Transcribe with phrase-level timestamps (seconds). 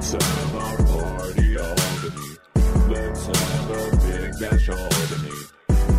[0.00, 2.38] Let's have a party, Albany.
[2.88, 5.36] Let's have a big bash, Albany.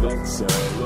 [0.01, 0.80] Let's celebrate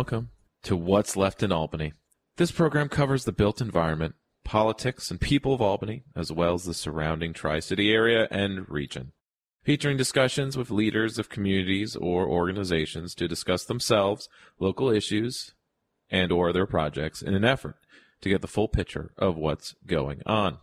[0.00, 0.30] Welcome,
[0.62, 1.92] to What's Left in Albany.
[2.38, 6.72] This program covers the built environment, politics, and people of Albany, as well as the
[6.72, 9.12] surrounding Tri City area and region.
[9.62, 15.52] Featuring discussions with leaders of communities or organizations to discuss themselves, local issues,
[16.08, 17.76] and or their projects in an effort
[18.22, 20.60] to get the full picture of what's going on.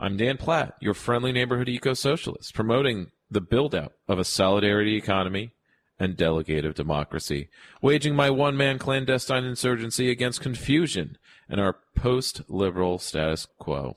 [0.00, 5.52] I'm Dan Platt, your friendly neighborhood eco-socialist, promoting the build-out of a solidarity economy
[5.98, 7.48] and delegative democracy,
[7.80, 11.16] waging my one-man clandestine insurgency against confusion
[11.48, 13.96] and our post-liberal status quo,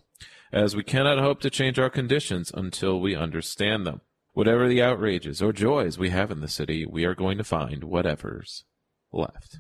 [0.52, 4.02] as we cannot hope to change our conditions until we understand them.
[4.34, 7.84] Whatever the outrages or joys we have in the city, we are going to find
[7.84, 8.66] whatever's
[9.12, 9.60] left.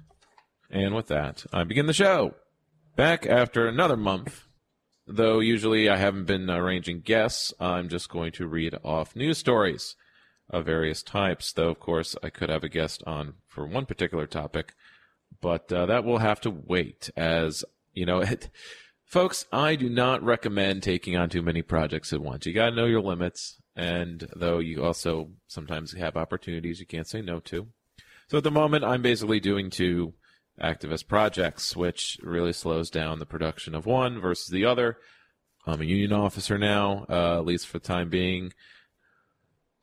[0.69, 2.35] And with that, I begin the show.
[2.95, 4.47] Back after another month
[5.09, 9.95] Though usually I haven't been arranging guests, I'm just going to read off news stories
[10.49, 11.51] of various types.
[11.51, 14.73] Though, of course, I could have a guest on for one particular topic,
[15.41, 17.09] but uh, that will have to wait.
[17.15, 17.63] As
[17.93, 18.49] you know, it,
[19.05, 22.45] folks, I do not recommend taking on too many projects at once.
[22.45, 27.07] You got to know your limits, and though you also sometimes have opportunities you can't
[27.07, 27.67] say no to.
[28.29, 30.13] So at the moment, I'm basically doing two
[30.61, 34.97] activist projects, which really slows down the production of one versus the other.
[35.65, 38.53] I'm a union officer now, uh, at least for the time being.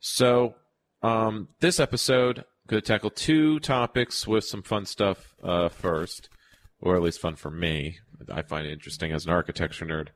[0.07, 0.53] So,
[1.01, 6.29] um, this episode, I'm going to tackle two topics with some fun stuff uh, first,
[6.79, 7.97] or at least fun for me.
[8.31, 10.09] I find it interesting as an architecture nerd,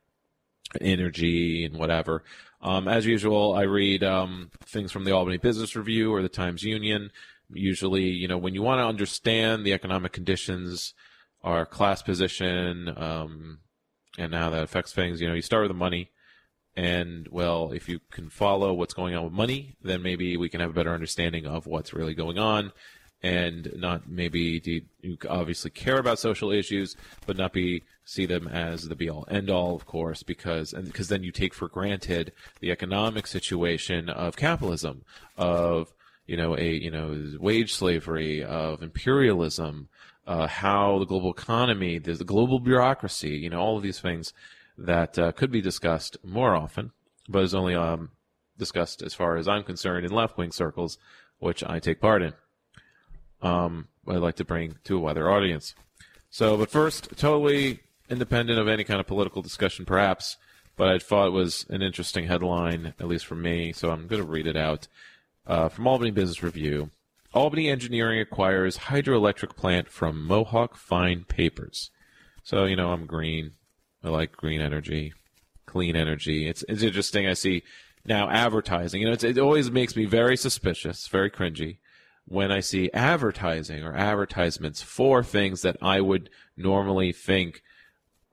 [0.80, 2.24] energy and whatever.
[2.62, 6.62] Um, as usual, I read um, things from the Albany Business Review or the Times
[6.62, 7.10] Union
[7.52, 10.94] usually, you know, when you want to understand the economic conditions,
[11.44, 13.58] our class position, um,
[14.20, 16.12] and how that affects things, you know, you start with the money.
[16.79, 20.62] And well, if you can follow what's going on with money, then maybe we can
[20.62, 22.72] have a better understanding of what's really going on,
[23.22, 26.95] and not maybe do you obviously care about social issues,
[27.25, 30.85] but not be see them as the be all end all, of course, because and
[30.85, 32.31] because then you take for granted
[32.62, 35.03] the economic situation of capitalism,
[35.35, 35.94] of
[36.28, 39.90] you know, a you know wage slavery of imperialism,
[40.25, 44.31] uh, how the global economy, there's the global bureaucracy, you know, all of these things
[44.79, 46.91] that uh, could be discussed more often,
[47.28, 48.12] but is only um,
[48.57, 50.97] discussed as far as I'm concerned in left wing circles,
[51.40, 52.34] which I take part in.
[53.41, 55.75] Um, I'd like to bring to a wider audience.
[56.29, 57.79] So, but first, totally
[58.09, 60.38] independent of any kind of political discussion, perhaps,
[60.75, 64.22] but I thought it was an interesting headline, at least for me, so I'm going
[64.22, 64.88] to read it out
[65.46, 66.91] uh, from Albany Business Review.
[67.34, 71.91] Albany Engineering acquires hydroelectric plant from Mohawk Fine Papers.
[72.44, 73.51] So, you know, I'm green.
[74.04, 75.14] I like green energy,
[75.66, 76.48] clean energy.
[76.48, 77.28] It's, it's interesting.
[77.28, 77.64] I see
[78.06, 79.02] now advertising.
[79.02, 81.78] You know, it always makes me very suspicious, very cringy
[82.26, 87.64] when I see advertising or advertisements for things that I would normally think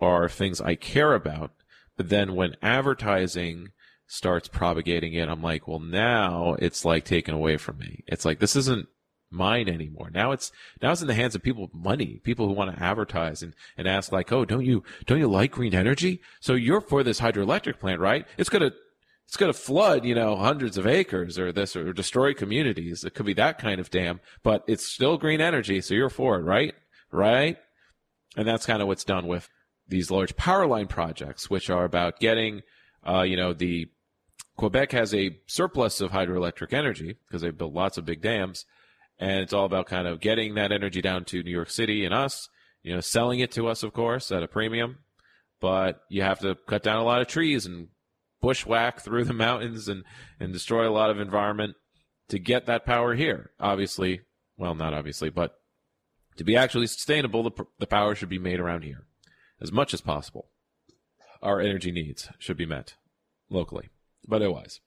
[0.01, 1.53] are things I care about.
[1.97, 3.73] But then when advertising
[4.07, 8.05] starts propagating it, I'm like, well, now it's like taken away from me.
[8.07, 8.87] It's like, this isn't
[9.31, 10.11] mine anymore.
[10.13, 12.83] Now it's, now it's in the hands of people with money, people who want to
[12.83, 16.21] advertise and, and ask like, oh, don't you, don't you like green energy?
[16.41, 18.27] So you're for this hydroelectric plant, right?
[18.39, 18.73] It's to,
[19.27, 23.03] it's to flood, you know, hundreds of acres or this or destroy communities.
[23.05, 25.81] It could be that kind of dam, but it's still green energy.
[25.81, 26.75] So you're for it, right?
[27.11, 27.57] Right?
[28.37, 29.49] And that's kind of what's done with
[29.89, 32.63] these large power line projects, which are about getting,
[33.07, 33.89] uh, you know, the
[34.57, 38.65] Quebec has a surplus of hydroelectric energy because they've built lots of big dams,
[39.19, 42.15] and it's all about kind of getting that energy down to New York City and
[42.15, 42.49] us,
[42.83, 44.99] you know, selling it to us, of course, at a premium.
[45.61, 47.89] But you have to cut down a lot of trees and
[48.41, 50.05] bushwhack through the mountains and,
[50.39, 51.75] and destroy a lot of environment
[52.29, 53.51] to get that power here.
[53.59, 54.21] Obviously,
[54.57, 55.55] well, not obviously, but
[56.37, 59.07] to be actually sustainable, the, the power should be made around here
[59.61, 60.51] as much as possible.
[61.43, 62.95] Our energy needs should be met
[63.49, 63.89] locally,
[64.27, 64.81] but otherwise.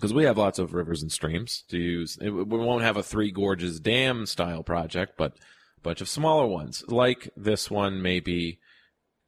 [0.00, 2.16] Because we have lots of rivers and streams to use.
[2.18, 6.82] We won't have a Three Gorges Dam style project, but a bunch of smaller ones,
[6.88, 8.60] like this one maybe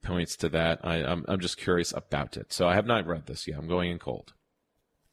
[0.01, 0.79] points to that.
[0.83, 2.51] I, I'm, I'm just curious about it.
[2.51, 3.59] So I have not read this yet.
[3.59, 4.33] I'm going in cold.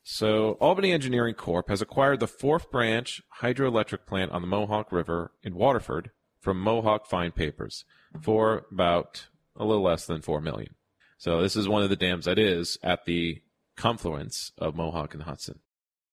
[0.03, 5.33] So, Albany Engineering Corp has acquired the fourth branch hydroelectric plant on the Mohawk River
[5.43, 6.11] in Waterford
[6.41, 7.85] from Mohawk Fine Papers
[8.23, 10.75] for about a little less than four million.
[11.19, 13.43] So, this is one of the dams that is at the
[13.81, 15.61] confluence of Mohawk and Hudson.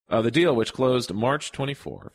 [0.10, 2.12] Uh, the deal, which closed March 24th,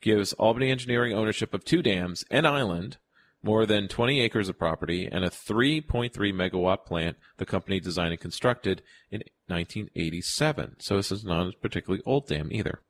[0.00, 2.98] gives Albany Engineering ownership of two dams and island
[3.42, 8.20] more than 20 acres of property, and a 3.3 megawatt plant the company designed and
[8.20, 10.76] constructed in 1987.
[10.78, 12.82] So this is not a particularly old dam either,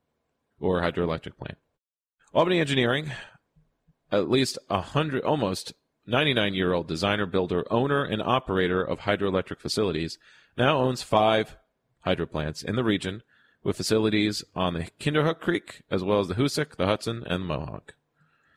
[0.60, 1.56] or hydroelectric plant.
[2.34, 3.12] Albany Engineering,
[4.10, 5.72] at least a hundred, almost
[6.06, 10.18] 99 year old designer, builder, owner, and operator of hydroelectric facilities,
[10.58, 11.56] now owns five
[12.02, 13.22] hydro plants in the region
[13.62, 17.46] with facilities on the Kinderhook Creek, as well as the Hoosick, the Hudson, and the
[17.46, 17.94] Mohawk.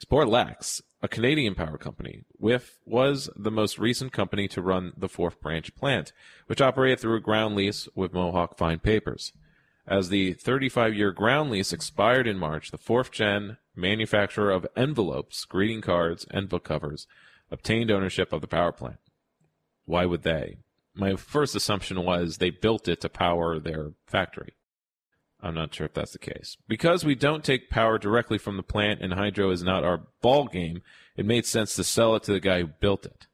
[0.09, 5.39] Boralex a Canadian power company, WIF was the most recent company to run the fourth
[5.39, 6.11] branch plant,
[6.47, 9.31] which operated through a ground lease with Mohawk Fine Papers.
[9.85, 15.45] As the 35 year ground lease expired in March, the fourth gen manufacturer of envelopes,
[15.45, 17.05] greeting cards, and book covers
[17.51, 18.97] obtained ownership of the power plant.
[19.85, 20.57] Why would they?
[20.95, 24.53] My first assumption was they built it to power their factory.
[25.41, 26.57] I'm not sure if that's the case.
[26.67, 30.47] Because we don't take power directly from the plant and hydro is not our ball
[30.47, 30.81] game,
[31.15, 33.27] it made sense to sell it to the guy who built it.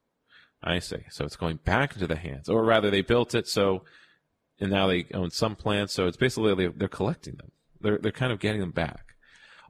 [0.64, 1.04] I see.
[1.10, 3.84] So it's going back into the hands, or rather, they built it so,
[4.60, 5.94] and now they own some plants.
[5.94, 7.52] So it's basically they're collecting them.
[7.80, 9.16] They're they're kind of getting them back.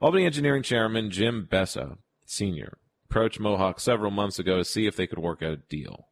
[0.02, 1.96] Albany Engineering Chairman Jim Besha
[2.26, 2.76] Sr.
[3.08, 6.08] approached Mohawk several months ago to see if they could work out a deal.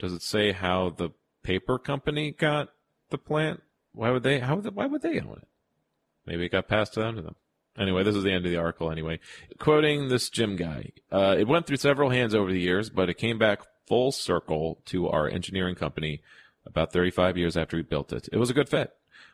[0.00, 1.10] Does it say how the
[1.42, 2.70] paper company got
[3.10, 3.62] the plant?
[3.92, 4.40] Why would they?
[4.40, 4.56] How?
[4.56, 5.48] Would they, why would they own it?
[6.26, 7.36] Maybe it got passed down to them.
[7.78, 8.90] Anyway, this is the end of the article.
[8.90, 9.20] Anyway,
[9.58, 13.14] quoting this Jim guy, uh, it went through several hands over the years, but it
[13.14, 16.22] came back full circle to our engineering company
[16.66, 18.28] about 35 years after we built it.
[18.32, 18.92] It was a good fit.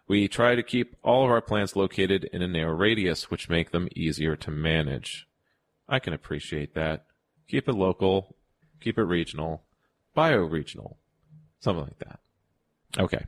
[0.09, 3.71] We try to keep all of our plants located in a narrow radius, which make
[3.71, 5.27] them easier to manage.
[5.89, 7.07] I can appreciate that.
[7.49, 8.37] Keep it local,
[8.81, 9.66] keep it regional,
[10.17, 10.97] bioregional,
[11.61, 12.21] something like that.
[12.99, 13.27] Okay.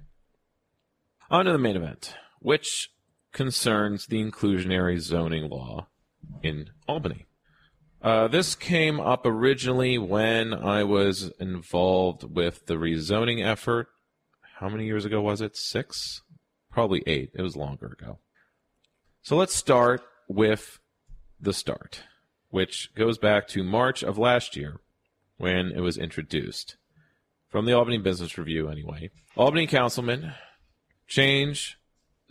[1.30, 2.90] On to the main event, which
[3.32, 5.88] concerns the inclusionary zoning law
[6.42, 7.26] in Albany.
[8.00, 13.88] Uh, this came up originally when I was involved with the rezoning effort.
[14.58, 15.56] How many years ago was it?
[15.56, 16.22] Six?
[16.70, 17.30] Probably eight.
[17.34, 18.18] It was longer ago.
[19.22, 20.78] So let's start with
[21.40, 22.04] the start,
[22.50, 24.80] which goes back to March of last year
[25.38, 26.76] when it was introduced.
[27.48, 29.10] From the Albany Business Review, anyway.
[29.34, 30.34] Albany Councilman
[31.06, 31.78] change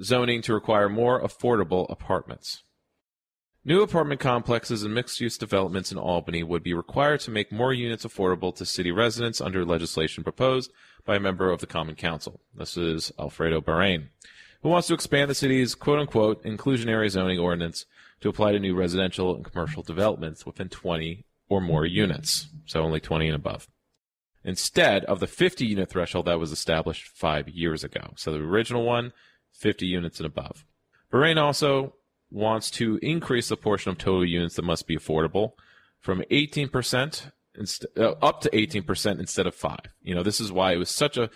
[0.04, 2.64] zoning to require more affordable apartments.
[3.66, 7.74] New apartment complexes and mixed use developments in Albany would be required to make more
[7.74, 10.72] units affordable to city residents under legislation proposed
[11.04, 12.40] by a member of the Common Council.
[12.56, 14.10] This is Alfredo Balarin,
[14.62, 17.86] who wants to expand the city's quote unquote inclusionary zoning ordinance
[18.22, 23.00] to apply to new residential and commercial developments within 20 or more units, so only
[23.00, 23.68] 20 and above,
[24.44, 28.14] instead of the 50 unit threshold that was established five years ago.
[28.16, 29.14] So the original one
[29.54, 30.66] 50 units and above.
[31.12, 31.94] Balarin also
[32.30, 35.54] wants to increase the portion of total units that must be affordable
[36.00, 39.78] from 18% inst- uh, up to 18% instead of 5.
[40.02, 41.30] You know, this is why it was such a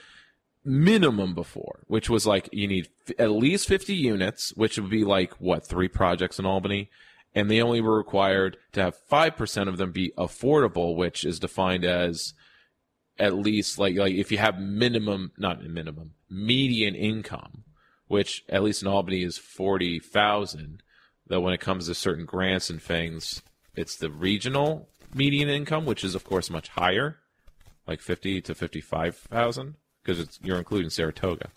[0.64, 5.04] minimum before, which was like you need f- at least 50 units, which would be
[5.04, 6.90] like what, 3 projects in Albany,
[7.34, 11.86] and they only were required to have 5% of them be affordable, which is defined
[11.86, 12.34] as
[13.20, 17.66] at least like like if you have minimum not minimum median income
[18.12, 20.84] which at least in Albany is forty thousand.
[21.28, 23.42] Though when it comes to certain grants and things,
[23.74, 27.20] it's the regional median income, which is of course much higher,
[27.88, 31.52] like fifty to fifty-five thousand, because it's you're including Saratoga.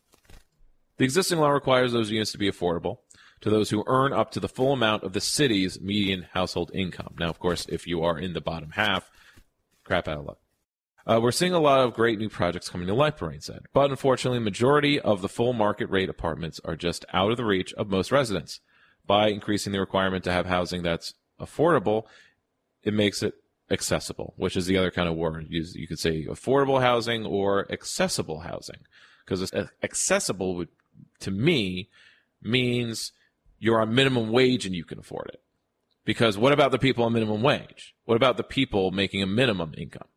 [0.97, 2.99] The existing law requires those units to be affordable
[3.45, 7.15] to those who earn up to the full amount of the city's median household income.
[7.19, 9.11] Now, of course, if you are in the bottom half,
[9.85, 10.39] crap out of luck.
[11.07, 13.67] Uh, we're seeing a lot of great new projects coming to life, Balarin said.
[13.75, 17.75] But unfortunately, majority of the full market rate apartments are just out of the reach
[17.75, 18.61] of most residents.
[19.07, 22.05] By increasing the requirement to have housing that's affordable,
[22.83, 23.35] it makes it
[23.71, 25.49] accessible, which is the other kind of word.
[25.51, 28.79] You, you could say affordable housing or accessible housing.
[29.27, 30.69] because accessible would,
[31.21, 31.91] to me
[32.41, 33.13] means
[33.59, 35.41] you're on minimum wage and you can afford it.
[36.05, 37.95] Because what about the people on minimum wage?
[38.05, 40.09] What about the people making a minimum income?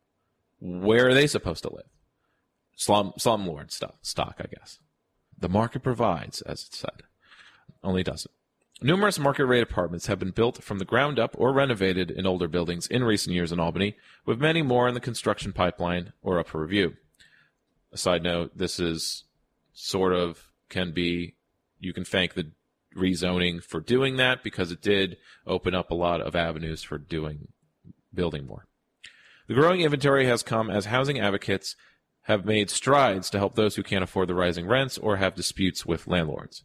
[0.60, 1.86] Where are they supposed to live?
[2.76, 4.78] Slum, slumlord stuff, stock, I guess.
[5.38, 7.02] The market provides, as it said.
[7.82, 8.32] Only doesn't.
[8.80, 12.46] Numerous market rate apartments have been built from the ground up or renovated in older
[12.46, 16.48] buildings in recent years in Albany, with many more in the construction pipeline or up
[16.48, 16.94] for review.
[17.92, 19.24] A side note, this is
[19.72, 21.34] sort of can be,
[21.80, 22.52] you can thank the
[22.96, 25.16] rezoning for doing that because it did
[25.46, 27.48] open up a lot of avenues for doing,
[28.12, 28.66] building more.
[29.46, 31.74] The growing inventory has come as housing advocates
[32.22, 35.86] have made strides to help those who can't afford the rising rents or have disputes
[35.86, 36.62] with landlords.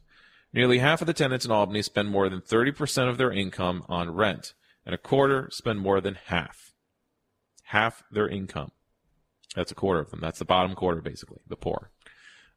[0.52, 4.14] Nearly half of the tenants in Albany spend more than 30% of their income on
[4.14, 4.52] rent,
[4.84, 6.74] and a quarter spend more than half.
[7.64, 8.72] Half their income.
[9.56, 10.20] That's a quarter of them.
[10.20, 11.90] That's the bottom quarter, basically, the poor,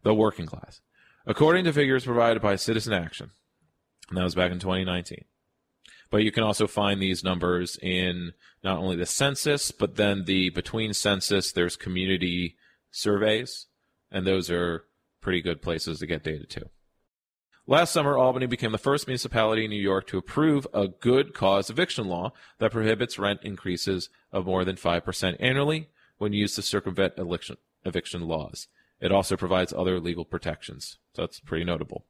[0.04, 0.82] the working class.
[1.26, 3.32] According to figures provided by Citizen Action,
[4.10, 5.26] and that was back in 2019.
[6.10, 8.34] But you can also find these numbers in
[8.64, 12.56] not only the census, but then the between census, there's community
[12.92, 13.68] surveys,
[14.12, 14.86] and those are
[15.20, 16.70] pretty good places to get data too.
[17.70, 21.70] Last summer, Albany became the first municipality in New York to approve a good cause
[21.70, 27.16] eviction law that prohibits rent increases of more than 5% annually when used to circumvent
[27.18, 28.70] eviction, eviction laws.
[29.02, 30.98] It also provides other legal protections.
[31.14, 32.06] So that's pretty notable.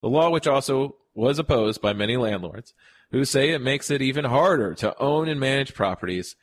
[0.00, 2.74] The law, which also was opposed by many landlords
[3.10, 6.36] who say it makes it even harder to own and manage properties,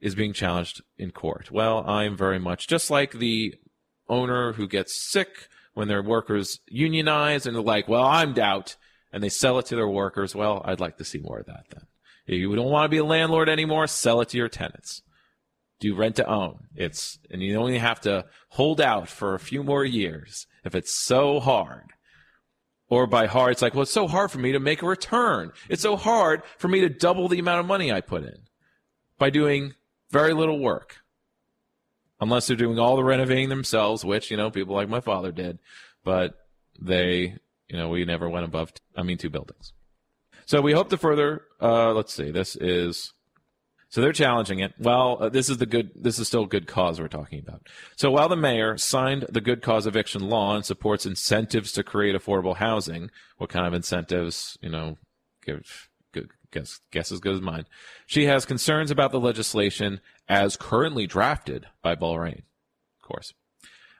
[0.00, 1.50] is being challenged in court.
[1.50, 3.54] Well, I'm very much just like the
[4.08, 8.76] owner who gets sick when their workers unionize and they're like, well, I'm out,
[9.12, 10.34] and they sell it to their workers.
[10.34, 11.86] Well, I'd like to see more of that then.
[12.26, 15.02] If you don't want to be a landlord anymore, sell it to your tenants.
[15.80, 16.64] Do rent to own.
[16.74, 20.92] It's, and you only have to hold out for a few more years if it's
[20.92, 21.92] so hard.
[22.90, 25.52] Or by hard, it's like, well, it's so hard for me to make a return.
[25.68, 28.38] It's so hard for me to double the amount of money I put in
[29.18, 29.74] by doing
[30.10, 30.96] very little work.
[32.20, 35.58] Unless they're doing all the renovating themselves, which, you know, people like my father did.
[36.02, 36.34] But
[36.80, 37.36] they,
[37.68, 39.72] you know, we never went above, I mean, two buildings.
[40.46, 43.12] So we hope to further, uh, let's see, this is
[43.90, 44.74] so they're challenging it.
[44.78, 45.90] Well, uh, this is the good.
[45.94, 47.66] This is still good cause we're talking about.
[47.96, 52.14] So while the mayor signed the good cause eviction law and supports incentives to create
[52.14, 54.58] affordable housing, what kind of incentives?
[54.60, 54.98] You know,
[55.42, 57.64] give good guess guess as good as mine.
[58.06, 62.42] She has concerns about the legislation as currently drafted by Balarin,
[63.00, 63.32] of course.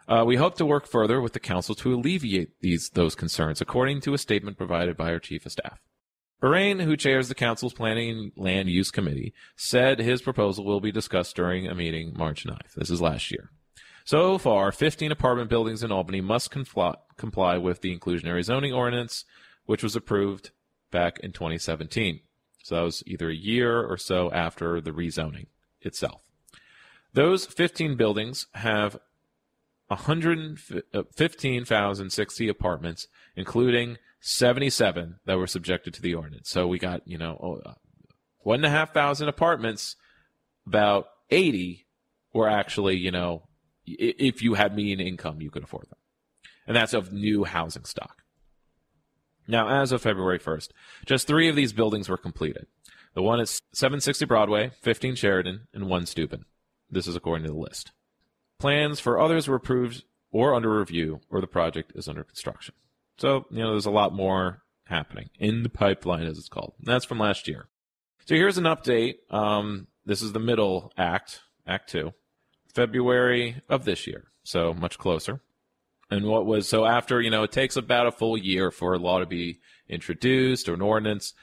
[0.07, 4.02] Uh, we hope to work further with the council to alleviate these those concerns, according
[4.02, 5.80] to a statement provided by our chief of staff.
[6.40, 10.92] Balarin, who chairs the Council's Planning and Land Use Committee, said his proposal will be
[10.92, 12.75] discussed during a meeting March 9th.
[12.76, 13.50] This is last year.
[14.04, 19.25] So far, 15 apartment buildings in Albany must comply with the inclusionary zoning ordinance,
[19.66, 20.50] which was approved
[20.90, 22.21] back in 2017.
[22.62, 25.47] So that was either a year or so after the rezoning
[25.80, 26.23] itself.
[27.12, 28.99] Those 15 buildings have
[29.88, 36.51] 115,060 uh, apartments, including 77 that were subjected to the ordinance.
[36.51, 37.75] So we got, you know, oh, uh,
[38.41, 39.97] one and a half thousand apartments,
[40.67, 41.87] about 80
[42.33, 43.49] were actually, you know,
[43.87, 45.99] if you had median income, you could afford them.
[46.67, 48.23] And that's of new housing stock.
[49.47, 50.69] Now, as of February 1st,
[51.07, 52.67] just three of these buildings were completed.
[53.15, 56.45] The one is 760 Broadway, 15 Sheridan, and 1 Steuben.
[56.91, 57.93] This is according to the list.
[58.59, 62.75] Plans for others were approved or under review, or the project is under construction.
[63.19, 66.75] So, you know, there's a lot more happening in the pipeline, as it's called.
[66.79, 67.69] And that's from last year.
[68.27, 69.17] So here's an update.
[69.31, 72.13] Um, this is the middle act, Act Two,
[72.75, 74.25] February of this year.
[74.45, 75.41] So much closer.
[76.11, 78.99] And what was so after, you know, it takes about a full year for a
[78.99, 81.35] law to be introduced or an ordinance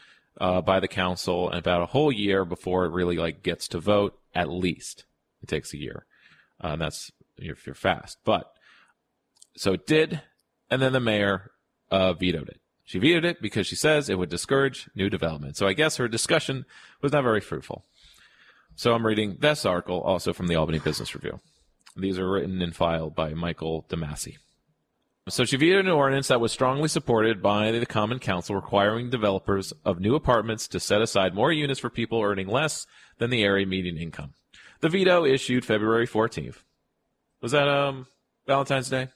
[0.42, 3.80] uh, by the council, and about a whole year before it really like gets to
[3.80, 4.18] vote.
[4.34, 5.06] At least
[5.42, 6.06] it takes a year.
[6.64, 8.18] Uh, and that's if you're fast.
[8.26, 8.52] But
[9.56, 10.22] so it did,
[10.70, 11.52] and then the mayor
[11.92, 12.60] uh, vetoed it.
[12.84, 15.58] She vetoed it because she says it would discourage new development.
[15.58, 16.66] So I guess her discussion
[17.02, 17.84] was not very fruitful.
[18.76, 21.40] So I'm reading this article also from the Albany Business Review.
[21.96, 24.38] These are written and filed by Michael DeMasi.
[25.28, 29.74] So she vetoed an ordinance that was strongly supported by the Common Council requiring developers
[29.84, 32.86] of new apartments to set aside more units for people earning less
[33.18, 34.34] than the area median income.
[34.82, 36.58] The veto issued February 14th.
[37.42, 38.06] Was that um
[38.46, 39.08] Valentine's Day?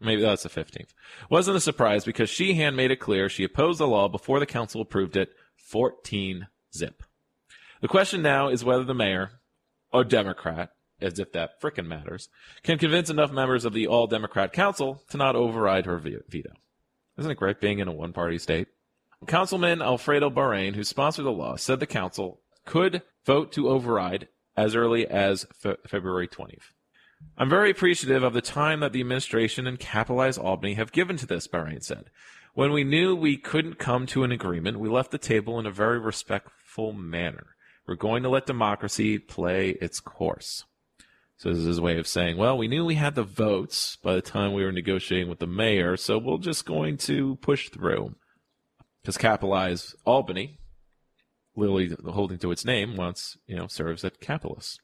[0.00, 0.90] Maybe oh, that's the 15th.
[1.28, 4.80] Wasn't a surprise because Sheehan made it clear she opposed the law before the council
[4.80, 7.02] approved it 14 zip.
[7.80, 9.40] The question now is whether the mayor,
[9.92, 12.28] a Democrat, as if that frickin' matters,
[12.62, 16.52] can convince enough members of the all Democrat Council to not override her veto.
[17.16, 18.68] Isn't it great being in a one party state?
[19.26, 24.74] Councilman Alfredo Balarin, who sponsored the law, said the council could vote to override as
[24.74, 26.72] early as fe- February 20th.
[27.36, 31.26] I'm very appreciative of the time that the administration and Capitalize Albany have given to
[31.26, 32.10] this, Balarin said.
[32.54, 35.70] When we knew we couldn't come to an agreement, we left the table in a
[35.70, 37.54] very respectful manner.
[37.86, 40.64] We're going to let democracy play its course.
[41.36, 44.16] So this is his way of saying, well, we knew we had the votes by
[44.16, 48.16] the time we were negotiating with the mayor, so we're just going to push through.
[49.00, 50.58] Because Capitalize Albany,
[51.54, 54.80] literally holding to its name, wants, you know, serves at capitalists,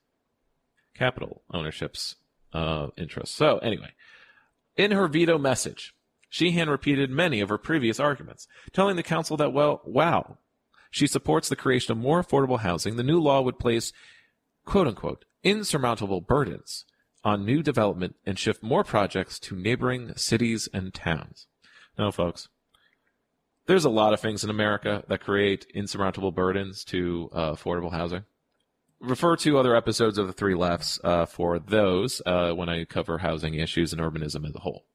[0.95, 2.14] capital ownership's
[2.54, 3.37] uh, interests.
[3.37, 3.90] So anyway,
[4.76, 5.94] in her veto message,
[6.30, 10.38] Sheehan repeated many of her previous arguments, telling the council that, well, wow,
[10.90, 12.96] she supports the creation of more affordable housing.
[12.96, 13.92] The new law would place,
[14.64, 16.84] quote unquote, insurmountable burdens
[17.25, 21.46] on new development and shift more projects to neighboring cities and towns.
[21.99, 22.49] Now, folks.
[23.66, 28.25] There's a lot of things in America that create insurmountable burdens to uh, affordable housing.
[29.04, 33.18] Refer to other episodes of the Three Lefts uh, for those uh, when I cover
[33.18, 34.87] housing issues and urbanism as a whole.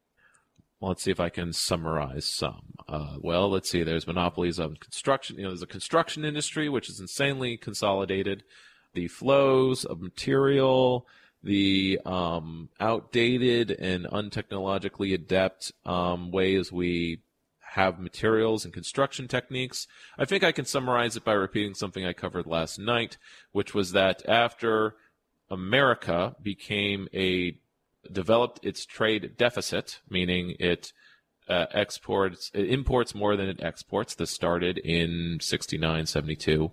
[0.79, 2.73] Well, let's see if I can summarize some.
[2.87, 3.83] Uh, well, let's see.
[3.83, 5.37] There's monopolies of construction.
[5.37, 8.43] You know, there's a construction industry which is insanely consolidated
[8.95, 11.05] the flows of material,
[11.43, 17.21] the um, outdated and untechnologically adept um, ways we
[17.71, 19.88] have materials and construction techniques.
[20.17, 23.17] I think I can summarize it by repeating something I covered last night,
[23.51, 24.95] which was that after
[25.49, 27.59] America became a
[28.11, 30.93] developed its trade deficit, meaning it
[31.47, 34.15] uh, exports, it imports more than it exports.
[34.15, 36.71] This started in 69, 72.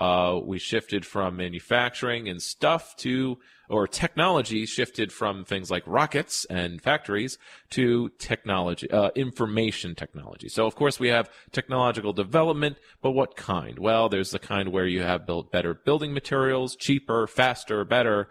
[0.00, 6.44] Uh, we shifted from manufacturing and stuff to, or technology shifted from things like rockets
[6.46, 7.38] and factories
[7.70, 10.48] to technology, uh, information technology.
[10.48, 13.78] So of course we have technological development, but what kind?
[13.78, 18.28] Well, there's the kind where you have built better building materials, cheaper, faster, better,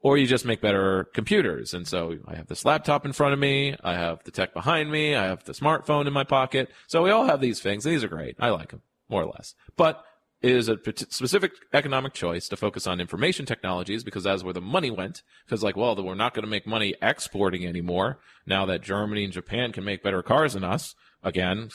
[0.00, 1.72] or you just make better computers.
[1.72, 3.76] And so I have this laptop in front of me.
[3.82, 5.14] I have the tech behind me.
[5.14, 6.68] I have the smartphone in my pocket.
[6.88, 7.84] So we all have these things.
[7.84, 8.36] These are great.
[8.40, 10.04] I like them more or less, but
[10.44, 10.78] is a
[11.08, 15.22] specific economic choice to focus on information technologies because that's where the money went.
[15.46, 19.32] Because like, well, we're not going to make money exporting anymore now that Germany and
[19.32, 21.70] Japan can make better cars than us again,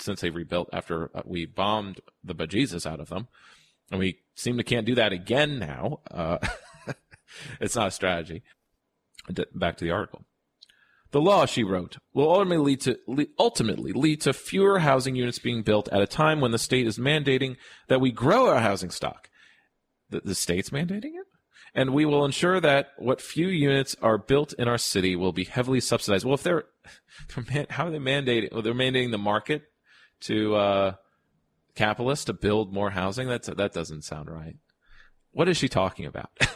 [0.00, 3.28] since they rebuilt after uh, we bombed the bejesus out of them.
[3.90, 6.00] And we seem to can't do that again now.
[6.10, 6.38] Uh,
[7.60, 8.42] it's not a strategy.
[9.54, 10.24] Back to the article.
[11.14, 12.98] The law, she wrote, will ultimately lead to
[13.38, 16.98] ultimately lead to fewer housing units being built at a time when the state is
[16.98, 19.30] mandating that we grow our housing stock.
[20.10, 21.26] The, the state's mandating it,
[21.72, 25.44] and we will ensure that what few units are built in our city will be
[25.44, 26.24] heavily subsidized.
[26.24, 26.64] Well, if they're,
[27.48, 28.52] they're how are they mandating?
[28.52, 29.62] Well, they're mandating the market
[30.22, 30.92] to uh,
[31.76, 33.28] capitalists to build more housing.
[33.28, 34.56] That's that doesn't sound right.
[35.30, 36.30] What is she talking about?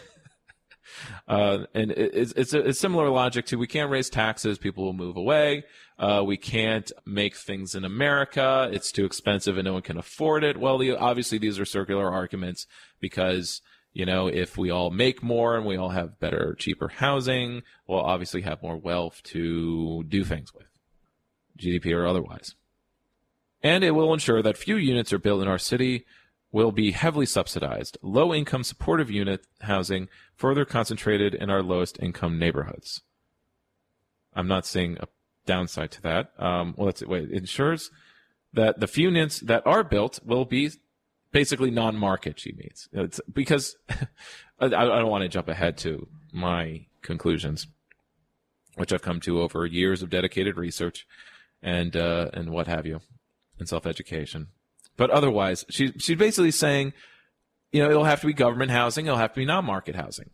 [1.27, 5.17] Uh, and it's, it's a, similar logic to we can't raise taxes, people will move
[5.17, 5.65] away.
[5.99, 8.69] Uh, we can't make things in America.
[8.73, 10.57] It's too expensive and no one can afford it.
[10.57, 12.67] Well, the, obviously these are circular arguments
[13.01, 13.61] because,
[13.93, 18.01] you know, if we all make more and we all have better, cheaper housing, we'll
[18.01, 20.69] obviously have more wealth to do things with,
[21.59, 22.55] GDP or otherwise.
[23.63, 26.05] And it will ensure that few units are built in our city
[26.51, 27.99] will be heavily subsidized.
[28.03, 33.03] Low income supportive unit housing further concentrated in our lowest income neighborhoods.
[34.35, 35.09] I'm not seeing a
[35.47, 36.33] downside to that.
[36.39, 37.31] Um, well, let's wait.
[37.31, 37.91] It ensures
[38.53, 40.71] that the few units that are built will be
[41.33, 42.41] basically non-market.
[42.41, 47.67] She means it's because I, I don't want to jump ahead to my conclusions,
[48.77, 51.07] which I've come to over years of dedicated research
[51.63, 53.01] and uh, and what have you,
[53.59, 54.49] and self-education.
[54.99, 56.93] But otherwise, she, she's basically saying,
[57.73, 60.31] you know, it'll have to be government housing, it'll have to be non-market housing.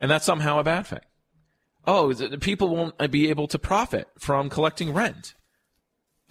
[0.00, 1.00] And that's somehow a bad thing.
[1.86, 5.34] Oh, the people won't uh, be able to profit from collecting rent.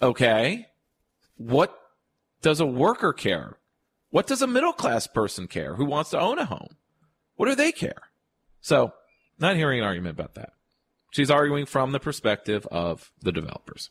[0.02, 0.66] Okay.
[1.36, 1.78] What
[2.42, 3.58] does a worker care?
[4.10, 6.76] What does a middle class person care who wants to own a home?
[7.36, 8.10] What do they care?
[8.60, 8.94] So,
[9.38, 10.52] not hearing an argument about that.
[11.14, 13.88] She's arguing from the perspective of the developers.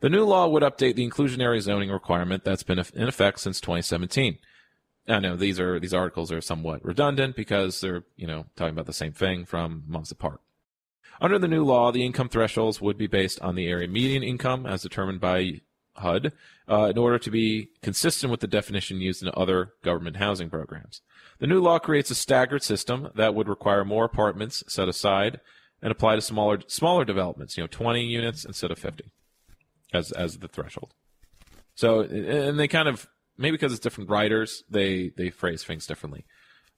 [0.00, 4.36] The new law would update the inclusionary zoning requirement that's been in effect since 2017.
[5.08, 8.84] I know these are these articles are somewhat redundant because they're you know talking about
[8.84, 10.42] the same thing from months apart.
[11.18, 14.66] Under the new law, the income thresholds would be based on the area median income
[14.66, 15.62] as determined by
[15.94, 16.34] HUD
[16.68, 21.00] uh, in order to be consistent with the definition used in other government housing programs.
[21.38, 25.40] The new law creates a staggered system that would require more apartments set aside
[25.82, 29.04] and apply to smaller smaller developments, you know, 20 units instead of 50
[29.92, 30.94] as as the threshold.
[31.74, 33.08] So and they kind of
[33.38, 36.24] maybe because it's different writers, they they phrase things differently.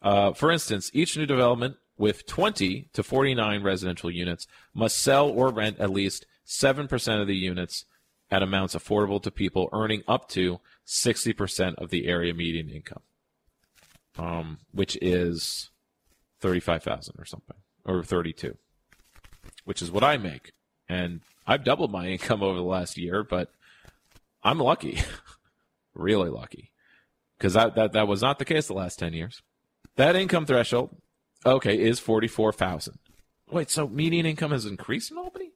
[0.00, 5.50] Uh, for instance, each new development with 20 to 49 residential units must sell or
[5.50, 7.84] rent at least 7% of the units
[8.30, 13.02] at amounts affordable to people earning up to 60% of the area median income,
[14.16, 15.70] um, which is
[16.40, 18.56] 35,000 or something, or 32,
[19.64, 20.52] which is what I make.
[20.88, 23.52] And I've doubled my income over the last year, but
[24.42, 25.02] I'm lucky,
[25.94, 26.70] really lucky,
[27.36, 29.42] because that, that, that was not the case the last 10 years.
[29.96, 30.96] That income threshold,
[31.44, 32.98] okay, is 44,000.
[33.50, 35.52] Wait, so median income has increased in Albany?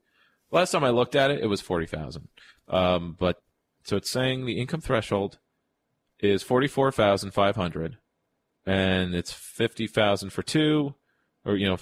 [0.50, 2.28] Last time I looked at it, it was 40,000.
[2.68, 3.42] Um, but
[3.84, 5.38] so it's saying the income threshold
[6.20, 7.98] is 44,500
[8.64, 10.94] and it's 50,000 for two
[11.44, 11.76] or you know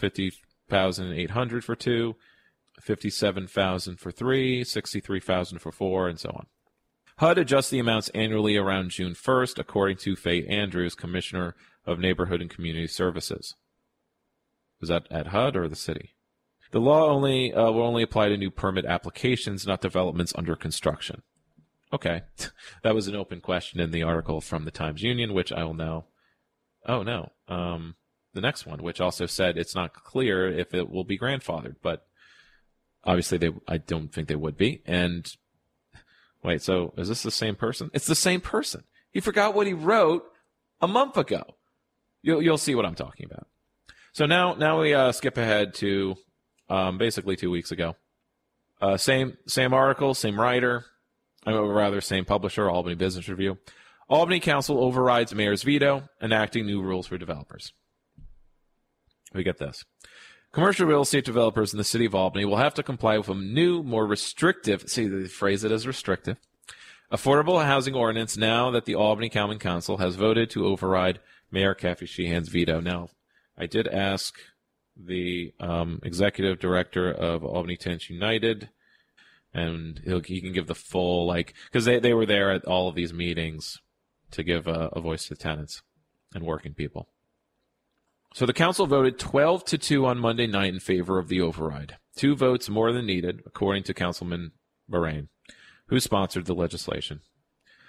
[0.70, 2.16] 50,800 for two,
[2.80, 6.46] 57,000 for three, 63,000 for four and so on.
[7.18, 11.54] HUD adjusts the amounts annually around June 1st, according to Faye Andrews, Commissioner
[11.84, 13.56] of Neighborhood and Community Services.
[14.80, 16.14] Is that at HUD or the city?
[16.70, 21.22] The law only uh, will only apply to new permit applications, not developments under construction.
[21.92, 22.22] Okay,
[22.82, 25.74] that was an open question in the article from the Times Union, which I will
[25.74, 26.06] now.
[26.86, 27.96] Oh no, um,
[28.32, 32.06] the next one, which also said it's not clear if it will be grandfathered, but
[33.04, 34.82] obviously they, I don't think they would be.
[34.86, 35.30] And
[36.42, 37.90] wait, so is this the same person?
[37.92, 38.84] It's the same person.
[39.12, 40.24] He forgot what he wrote
[40.80, 41.42] a month ago.
[42.22, 43.46] You'll you'll see what I'm talking about.
[44.12, 46.16] So now now we uh, skip ahead to
[46.68, 47.96] um, basically two weeks ago.
[48.80, 50.84] Uh, same same article, same writer,
[51.46, 53.58] or rather same publisher, Albany Business Review.
[54.08, 57.72] Albany Council overrides mayor's veto, enacting new rules for developers.
[59.32, 59.84] We get this.
[60.52, 63.34] Commercial real estate developers in the city of Albany will have to comply with a
[63.34, 66.38] new, more restrictive, see, they phrase it as restrictive,
[67.12, 71.20] affordable housing ordinance now that the Albany Common Council has voted to override
[71.52, 72.80] Mayor Kathy Sheehan's veto.
[72.80, 73.10] Now,
[73.56, 74.34] I did ask
[74.96, 78.70] the um, executive director of Albany Tenants United,
[79.54, 82.94] and he can give the full like because they they were there at all of
[82.94, 83.78] these meetings
[84.30, 85.82] to give a, a voice to tenants
[86.34, 87.08] and working people.
[88.32, 91.96] So the council voted 12 to 2 on Monday night in favor of the override.
[92.14, 94.52] Two votes more than needed, according to Councilman
[94.90, 95.28] Balarin,
[95.86, 97.20] who sponsored the legislation.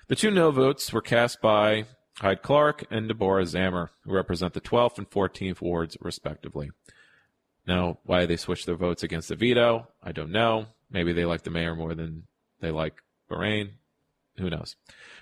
[0.08, 1.86] The two no votes were cast by
[2.18, 6.72] Hyde Clark and Deborah Zammer, who represent the 12th and 14th wards, respectively.
[7.68, 10.68] Now, why they switched their votes against the veto, I don't know.
[10.90, 12.24] Maybe they like the mayor more than
[12.60, 13.72] they like Balarin.
[14.38, 14.76] Who knows?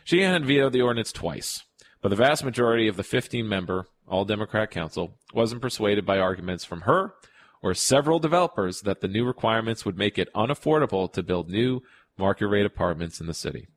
[0.05, 1.63] Sheehan vetoed the ordinance twice,
[2.01, 6.63] but the vast majority of the 15 member, all Democrat council wasn't persuaded by arguments
[6.63, 7.13] from her
[7.61, 11.81] or several developers that the new requirements would make it unaffordable to build new
[12.17, 13.67] market rate apartments in the city.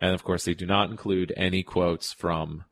[0.00, 2.64] And of course, they do not include any quotes from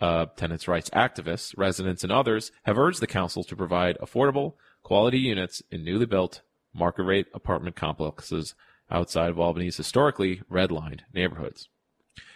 [0.00, 5.18] uh, tenants' rights activists, residents, and others have urged the council to provide affordable, quality
[5.18, 6.40] units in newly built
[6.74, 8.54] market rate apartment complexes
[8.90, 11.68] outside of Albany's historically redlined neighborhoods.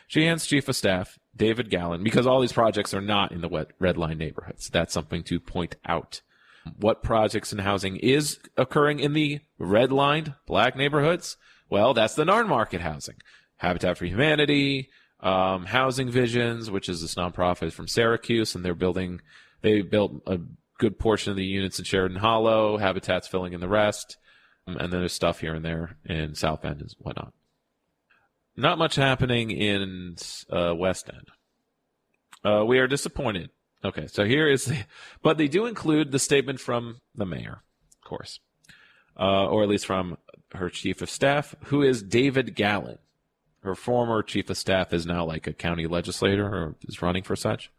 [0.06, 4.16] Sheehan's chief of staff, David Galin, because all these projects are not in the redline
[4.16, 4.68] neighborhoods.
[4.70, 6.22] That's something to point out.
[6.78, 11.36] What projects and housing is occurring in the redlined black neighborhoods?
[11.70, 13.16] Well, that's the Narn Market housing.
[13.56, 19.20] Habitat for Humanity, um, Housing Visions, which is this nonprofit from Syracuse, and they're building.
[19.62, 20.40] They built a
[20.78, 22.76] good portion of the units in Sheridan Hollow.
[22.76, 24.16] Habitat's filling in the rest,
[24.66, 27.32] um, and then there's stuff here and there in South End and whatnot.
[28.56, 30.16] Not much happening in
[30.50, 31.28] uh, West End.
[32.44, 33.50] Uh, we are disappointed.
[33.84, 34.84] Okay, so here is the,
[35.22, 37.62] but they do include the statement from the mayor,
[38.02, 38.40] of course,
[39.18, 40.16] uh, or at least from
[40.54, 42.98] her chief of staff, who is David Galin
[43.66, 47.36] her former chief of staff is now like a county legislator or is running for
[47.36, 47.70] such.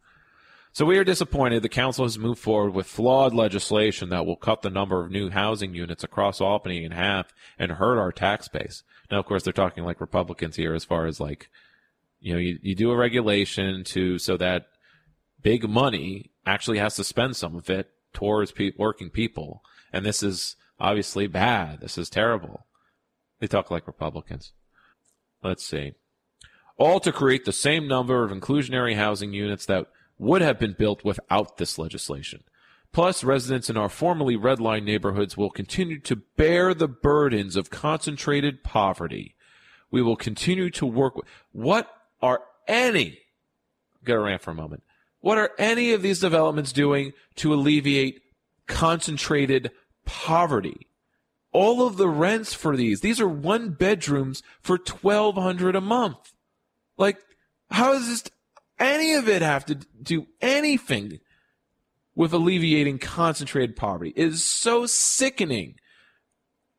[0.77, 4.61] So we are disappointed the council has moved forward with flawed legislation that will cut
[4.61, 8.83] the number of new housing units across Albany in half and hurt our tax base.
[9.09, 11.49] Now, of course, they're talking like Republicans here as far as like,
[12.19, 14.67] you know, you, you do a regulation to so that
[15.41, 19.63] big money actually has to spend some of it towards pe- working people.
[19.91, 21.81] And this is obviously bad.
[21.81, 22.67] This is terrible.
[23.39, 24.53] They talk like Republicans.
[25.43, 25.93] Let's see.
[26.77, 31.03] All to create the same number of inclusionary housing units that would have been built
[31.03, 32.43] without this legislation.
[32.91, 38.63] Plus, residents in our formerly redline neighborhoods will continue to bear the burdens of concentrated
[38.63, 39.35] poverty,
[39.91, 41.25] We will continue to work with.
[41.51, 41.89] What
[42.21, 43.19] are any,
[44.03, 44.83] get around for a moment.
[45.19, 48.21] What are any of these developments doing to alleviate
[48.67, 49.71] concentrated
[50.05, 50.87] poverty?
[51.51, 56.33] All of the rents for these, these are one bedrooms for 1200 a month.
[56.97, 57.17] Like,
[57.69, 58.31] how is this,
[58.79, 61.19] any of it have to do anything
[62.15, 64.13] with alleviating concentrated poverty?
[64.15, 65.75] It is so sickening.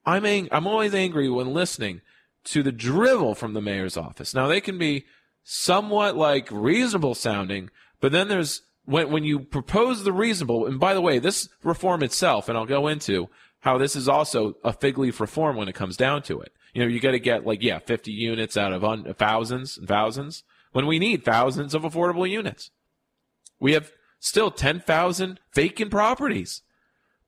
[0.05, 2.01] I'm, ang- I'm always angry when listening
[2.45, 4.35] to the drivel from the mayor's office.
[4.35, 5.05] Now, they can be
[5.45, 10.95] somewhat like reasonable sounding, but then there's when when you propose the reasonable, and by
[10.95, 13.29] the way, this reform itself, and I'll go into
[13.61, 16.53] how this is also a fig leaf reform when it comes down to it.
[16.73, 19.87] You know, you got to get like yeah, 50 units out of un- thousands and
[19.87, 22.71] thousands when we need thousands of affordable units.
[23.61, 26.63] We have still 10,000 vacant properties.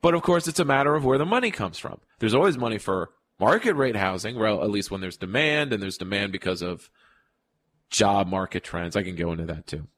[0.02, 2.00] But of course, it's a matter of where the money comes from.
[2.18, 5.98] There's always money for market rate housing, well, at least when there's demand, and there's
[5.98, 6.90] demand because of
[7.90, 8.96] job market trends.
[8.96, 9.88] I can go into that too.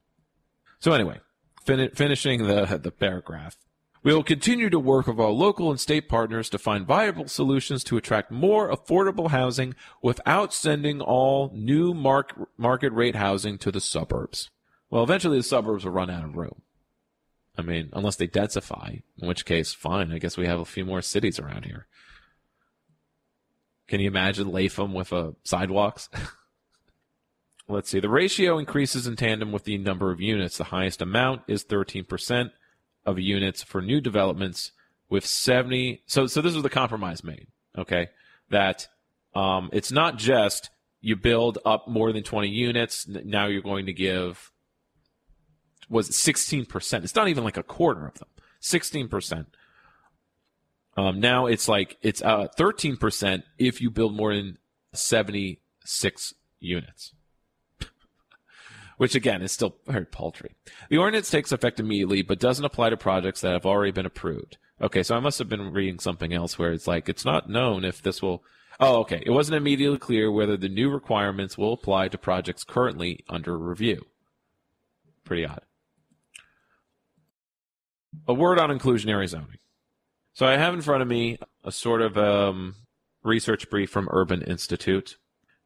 [0.79, 1.19] So anyway,
[1.65, 3.57] fin- finishing the the paragraph.
[4.03, 7.85] We will continue to work with our local and state partners to find viable solutions
[7.85, 13.79] to attract more affordable housing without sending all new mark- market rate housing to the
[13.79, 14.49] suburbs.
[14.89, 16.61] Well, eventually the suburbs will run out of room.
[17.57, 20.11] I mean, unless they densify, in which case, fine.
[20.11, 21.87] I guess we have a few more cities around here.
[23.87, 26.09] Can you imagine Latham with uh, sidewalks?
[27.69, 28.01] Let's see.
[28.01, 30.57] The ratio increases in tandem with the number of units.
[30.57, 32.51] The highest amount is 13%
[33.05, 34.71] of units for new developments
[35.09, 36.03] with 70.
[36.05, 37.47] So, so this was the compromise made.
[37.77, 38.09] Okay.
[38.49, 38.87] That,
[39.35, 40.69] um, it's not just
[41.01, 43.07] you build up more than 20 units.
[43.07, 44.51] Now you're going to give,
[45.89, 47.03] was 16%?
[47.03, 48.29] It's not even like a quarter of them.
[48.61, 49.45] 16%.
[50.95, 54.57] Um, now it's like, it's, uh, 13% if you build more than
[54.93, 57.13] 76 units
[59.03, 60.55] which again is still very paltry.
[60.89, 64.57] The ordinance takes effect immediately, but doesn't apply to projects that have already been approved.
[64.81, 67.83] Okay, so I must have been reading something else where it's like it's not known
[67.83, 68.45] if this will.
[68.79, 69.21] Oh, okay.
[69.25, 74.05] It wasn't immediately clear whether the new requirements will apply to projects currently under review.
[75.25, 75.63] Pretty odd.
[78.25, 79.57] A word on inclusionary zoning.
[80.31, 82.75] So I have in front of me a sort of um,
[83.21, 85.17] research brief from Urban Institute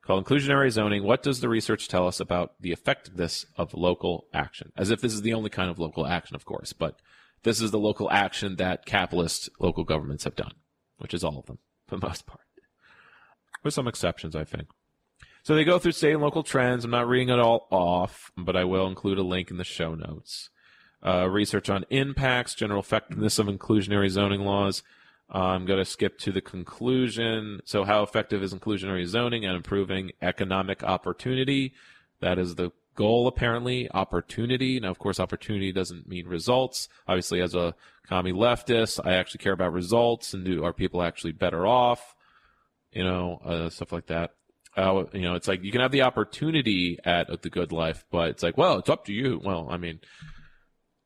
[0.08, 1.04] called Inclusionary Zoning.
[1.04, 4.72] What does the research tell us about the effectiveness of local action?
[4.78, 7.00] As if this is the only kind of local action, of course, but
[7.44, 10.54] this is the local action that capitalist local governments have done,
[10.98, 12.42] which is all of them for the most part,
[13.64, 14.70] with some exceptions, I think.
[15.44, 16.86] So they go through state and local trends.
[16.86, 19.94] I'm not reading it all off, but I will include a link in the show
[19.94, 20.50] notes.
[21.06, 24.84] Uh, research on impacts, general effectiveness of inclusionary zoning laws,
[25.30, 27.60] I'm going to skip to the conclusion.
[27.66, 31.74] So, how effective is inclusionary zoning and improving economic opportunity?
[32.22, 33.92] That is the goal, apparently.
[33.92, 34.80] Opportunity.
[34.80, 36.88] Now, of course, opportunity doesn't mean results.
[37.08, 37.76] Obviously, as a
[38.08, 42.16] commie leftist, I actually care about results and do are people actually better off?
[42.92, 44.32] You know, uh, stuff like that.
[44.78, 48.30] Uh, you know, it's like you can have the opportunity at the good life, but
[48.30, 49.42] it's like, well, it's up to you.
[49.44, 50.00] Well, I mean,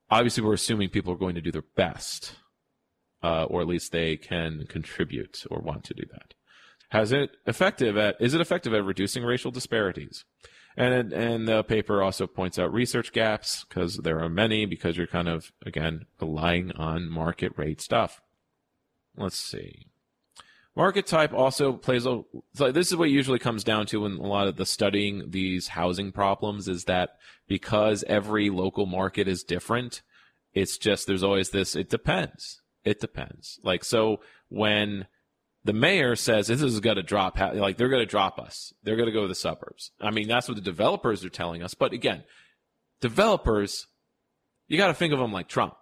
[0.10, 2.36] obviously, we're assuming people are going to do their best
[3.24, 6.34] uh, or at least they can contribute or want to do that.
[6.90, 8.18] Has it effective at?
[8.20, 10.26] Is it effective at reducing racial disparities?
[10.76, 15.08] And and the paper also points out research gaps because there are many because you're
[15.08, 18.22] kind of again relying on market rate stuff.
[19.16, 19.88] Let's see.
[20.76, 22.24] Market type also plays a.
[22.56, 25.70] So this is what usually comes down to in a lot of the studying these
[25.70, 30.02] housing problems is that because every local market is different,
[30.54, 31.76] it's just there's always this.
[31.76, 33.60] It depends it depends.
[33.64, 35.08] Like, so when
[35.64, 38.96] the mayor says this is going to drop, like they're going to drop us, they're
[38.96, 39.92] going to go to the suburbs.
[40.00, 41.74] I mean, that's what the developers are telling us.
[41.74, 42.24] But again,
[43.00, 43.88] developers,
[44.68, 45.76] you got to think of them like Trump.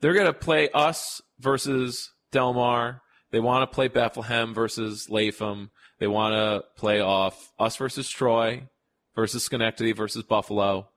[0.00, 3.02] They're going to play us versus Delmar.
[3.30, 5.70] They want to play Bethlehem versus Latham.
[5.98, 8.68] They want to play off us versus Troy
[9.14, 10.88] versus Schenectady versus Buffalo.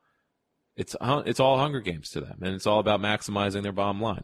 [0.76, 4.02] It's uh, it's all Hunger Games to them, and it's all about maximizing their bottom
[4.02, 4.24] line.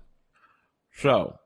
[0.93, 1.37] So,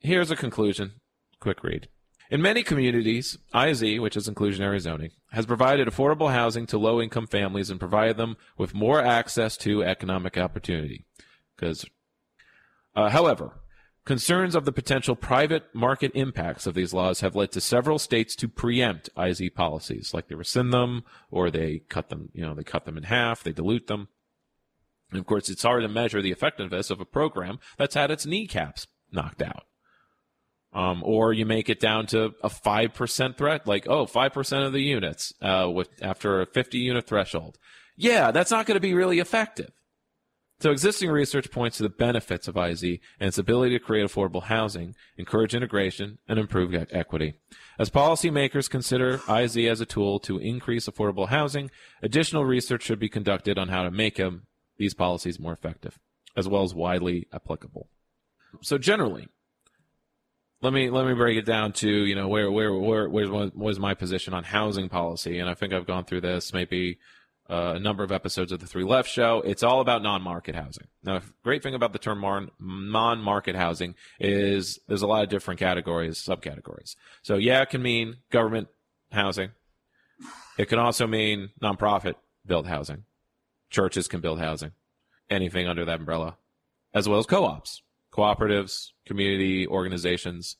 [0.00, 0.92] here's a conclusion.
[1.40, 1.88] Quick read.
[2.28, 7.28] In many communities, IZ, which is inclusionary zoning, has provided affordable housing to low income
[7.28, 11.04] families and provided them with more access to economic opportunity.
[11.54, 11.86] Because,
[12.96, 13.60] uh, however,
[14.04, 18.34] concerns of the potential private market impacts of these laws have led to several states
[18.36, 22.64] to preempt IZ policies, like they rescind them or they cut them, you know, they
[22.64, 24.08] cut them in half, they dilute them.
[25.10, 28.26] And of course, it's hard to measure the effectiveness of a program that's had its
[28.26, 29.64] kneecaps knocked out.
[30.72, 34.82] Um, or you make it down to a 5% threat, like, oh, 5% of the
[34.82, 37.56] units, uh, with, after a 50 unit threshold.
[37.96, 39.70] Yeah, that's not going to be really effective.
[40.58, 44.44] So existing research points to the benefits of IZ and its ability to create affordable
[44.44, 47.34] housing, encourage integration, and improve equity.
[47.78, 51.70] As policymakers consider IZ as a tool to increase affordable housing,
[52.02, 54.46] additional research should be conducted on how to make them,
[54.78, 55.98] these policies more effective,
[56.36, 57.88] as well as widely applicable.
[58.62, 59.28] So generally,
[60.62, 63.94] let me let me break it down to you know where where where where's my
[63.94, 66.98] position on housing policy, and I think I've gone through this maybe
[67.48, 69.42] uh, a number of episodes of the Three Left Show.
[69.44, 70.88] It's all about non-market housing.
[71.04, 75.60] Now, great thing about the term mar- non-market housing is there's a lot of different
[75.60, 76.96] categories, subcategories.
[77.22, 78.68] So yeah, it can mean government
[79.12, 79.50] housing.
[80.58, 83.04] It can also mean nonprofit built housing.
[83.70, 84.72] Churches can build housing.
[85.28, 86.36] Anything under that umbrella,
[86.94, 90.56] as well as co-ops, cooperatives, community organizations.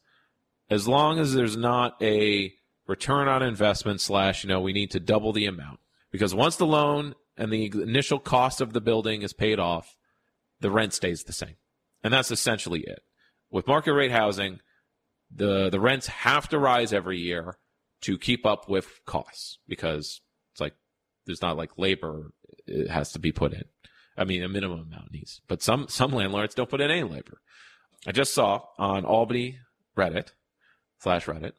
[0.69, 2.53] As long as there's not a
[2.87, 5.79] return on investment slash, you know, we need to double the amount
[6.11, 9.97] because once the loan and the initial cost of the building is paid off,
[10.61, 11.57] the rent stays the same.
[12.03, 13.03] And that's essentially it.
[13.51, 14.61] With market rate housing,
[15.35, 17.59] the the rents have to rise every year
[18.03, 20.21] to keep up with costs because
[20.53, 20.75] it's like
[21.27, 22.33] there's not like labor
[22.67, 23.65] it has to be put in.
[24.17, 27.41] I mean, a minimum amount needs, but some some landlords don't put in any labor.
[28.07, 29.59] I just saw on Albany
[29.97, 30.29] Reddit
[31.01, 31.53] slash Reddit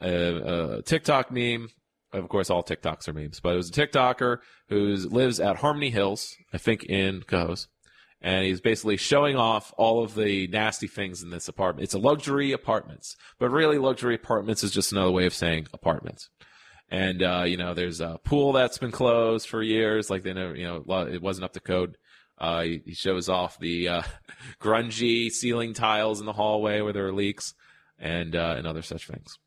[0.00, 1.68] a, a TikTok meme
[2.14, 5.90] of course, all TikToks are memes, but it was a TikToker who lives at Harmony
[5.90, 7.66] Hills, I think in Cohoes,
[8.20, 11.84] and he's basically showing off all of the nasty things in this apartment.
[11.84, 16.30] It's a luxury apartments, but really, luxury apartments is just another way of saying apartments.
[16.90, 20.54] And uh, you know, there's a pool that's been closed for years, like they never,
[20.54, 21.96] you know, it wasn't up to code.
[22.36, 24.02] Uh, he, he, shows off the uh,
[24.60, 27.54] grungy ceiling tiles in the hallway where there are leaks,
[27.98, 29.38] and uh, and other such things.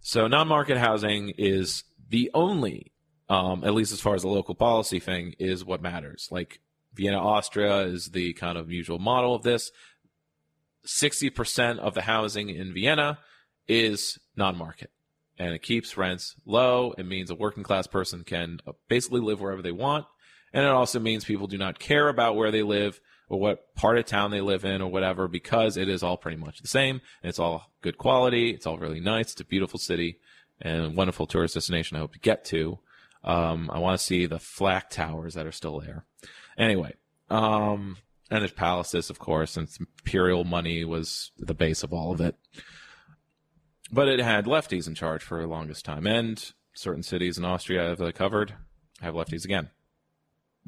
[0.00, 2.92] So non-market housing is the only,
[3.28, 6.28] um, at least as far as the local policy thing, is what matters.
[6.30, 6.60] Like
[6.94, 9.70] Vienna, Austria is the kind of usual model of this.
[10.86, 13.18] 60% of the housing in Vienna
[13.66, 14.90] is non-market
[15.38, 16.94] and it keeps rents low.
[16.98, 20.06] It means a working class person can basically live wherever they want.
[20.52, 23.98] And it also means people do not care about where they live or what part
[23.98, 27.00] of town they live in or whatever because it is all pretty much the same.
[27.22, 28.50] And It's all good quality.
[28.50, 29.32] It's all really nice.
[29.32, 30.18] It's a beautiful city
[30.60, 32.78] and wonderful tourist destination I hope to get to.
[33.22, 36.04] Um, I want to see the flak towers that are still there.
[36.56, 36.94] Anyway,
[37.30, 37.98] um,
[38.30, 42.36] and there's palaces, of course, and imperial money was the base of all of it.
[43.90, 47.96] But it had lefties in charge for the longest time, and certain cities in Austria
[47.96, 48.54] have covered
[49.00, 49.70] have lefties again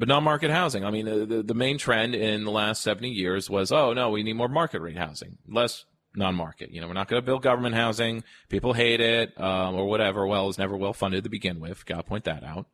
[0.00, 0.82] but non-market housing.
[0.82, 4.22] I mean, the, the main trend in the last 70 years was, oh, no, we
[4.22, 5.84] need more market rate housing, less
[6.16, 6.70] non-market.
[6.70, 8.24] You know, we're not going to build government housing.
[8.48, 10.26] People hate it, um, or whatever.
[10.26, 11.84] Well, it's never well funded to begin with.
[11.84, 12.66] Got to point that out.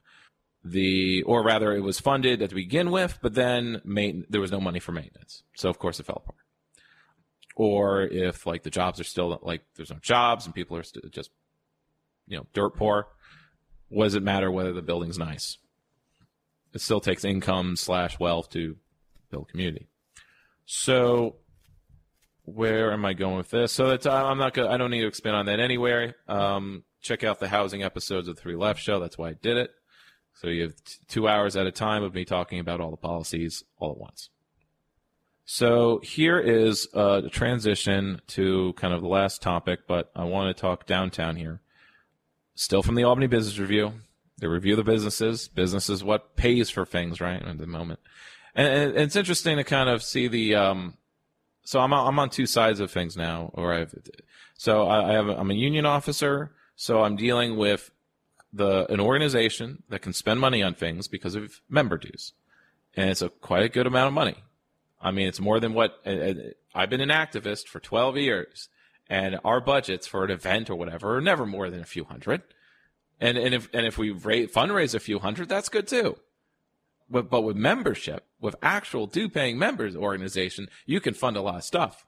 [0.65, 3.83] The, or rather, it was funded at the begin with, but then
[4.29, 5.43] there was no money for maintenance.
[5.57, 6.39] So of course it fell apart.
[7.57, 11.11] Or if like the jobs are still like there's no jobs and people are st-
[11.11, 11.31] just,
[12.29, 13.09] you know, dirt poor.
[13.89, 15.59] What does it matter whether the building's nice?
[16.77, 18.77] it still takes income slash wealth to
[19.31, 19.89] build community.
[20.67, 21.37] So
[22.45, 23.73] where am I going with this?
[23.73, 26.17] So that's I'm not gonna I don't need to expand on that anywhere.
[26.29, 29.01] Um, check out the housing episodes of the Three Left Show.
[29.01, 29.71] That's why I did it.
[30.35, 32.99] So you have t- two hours at a time of me talking about all the
[32.99, 34.29] policies all at once.
[35.49, 40.61] So here is a transition to kind of the last topic, but I want to
[40.61, 41.61] talk downtown here.
[42.57, 43.93] Still from the Albany Business Review.
[44.39, 45.47] They review the businesses.
[45.47, 47.41] Business is what pays for things, right?
[47.41, 48.01] At the moment,
[48.55, 50.57] and, and it's interesting to kind of see the.
[50.57, 50.99] Um,
[51.65, 53.95] so I'm I'm on two sides of things now, or I've.
[54.59, 57.91] So I, I have I'm a union officer, so I'm dealing with
[58.53, 62.33] the an organization that can spend money on things because of member dues,
[62.95, 64.37] and it's a quite a good amount of money.
[65.07, 66.35] I mean, it's more than what uh, uh
[66.75, 68.69] I've been an activist for 12 years,
[69.09, 72.43] and our budgets for an event or whatever are never more than a few hundred.
[73.21, 76.17] And and if and if we rate, fundraise a few hundred, that's good too.
[77.09, 81.59] But but with membership, with actual due paying members organization, you can fund a lot
[81.59, 82.05] of stuff.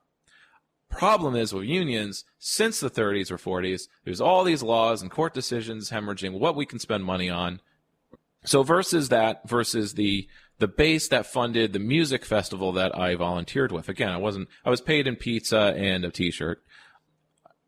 [0.91, 5.35] Problem is with unions, since the 30s or 40s, there's all these laws and court
[5.35, 7.61] decisions hemorrhaging what we can spend money on.
[8.45, 10.29] So versus that, versus the
[10.59, 13.89] the base that funded the music festival that I volunteered with.
[13.89, 16.63] Again, I wasn't I was paid in pizza and a T-shirt.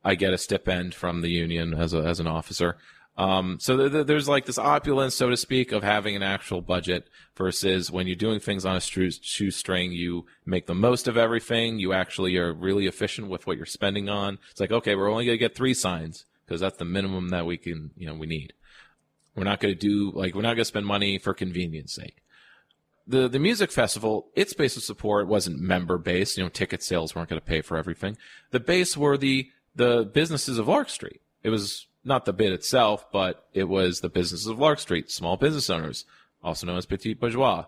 [0.04, 2.78] I get a stipend from the union as a, as an officer.
[3.18, 6.62] Um, so th- th- there's like this opulence, so to speak, of having an actual
[6.62, 11.18] budget versus when you're doing things on a stru- shoestring, you make the most of
[11.18, 11.78] everything.
[11.78, 14.38] You actually are really efficient with what you're spending on.
[14.50, 17.44] It's like, okay, we're only going to get three signs because that's the minimum that
[17.44, 18.54] we can, you know, we need.
[19.36, 22.22] We're not going to do like we're not going to spend money for convenience sake.
[23.06, 26.36] The the music festival, its base of support wasn't member based.
[26.36, 28.16] You know, ticket sales weren't going to pay for everything.
[28.50, 31.20] The base were the the businesses of Lark Street.
[31.42, 35.36] It was not the bid itself, but it was the businesses of Lark Street, small
[35.36, 36.04] business owners,
[36.42, 37.64] also known as petit bourgeois.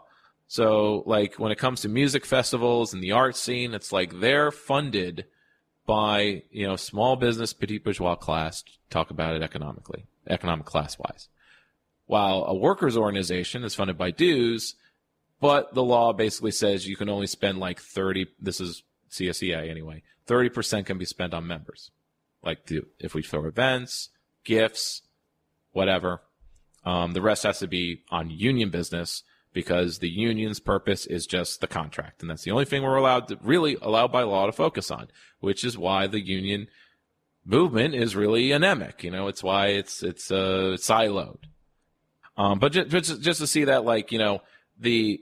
[0.47, 4.51] So, like when it comes to music festivals and the art scene, it's like they're
[4.51, 5.27] funded
[5.87, 8.63] by you know small business petit bourgeois class.
[8.91, 11.29] Talk about it economically, economic class wise
[12.13, 14.75] while a workers' organization is funded by dues,
[15.43, 20.05] but the law basically says you can only spend like 30, this is CSEA anyway,
[20.29, 21.91] 30% can be spent on members.
[22.45, 24.11] Like the, if we throw events,
[24.45, 25.03] gifts,
[25.73, 26.23] whatever.
[26.85, 31.61] Um, the rest has to be on union business because the union's purpose is just
[31.61, 32.23] the contract.
[32.23, 35.09] And that's the only thing we're allowed to really allowed by law to focus on,
[35.41, 36.69] which is why the union
[37.45, 39.03] movement is really anemic.
[39.03, 41.39] You know, it's why it's, it's, uh, siloed.
[42.37, 44.43] Um, but just, just, just to see that, like, you know,
[44.79, 45.21] the,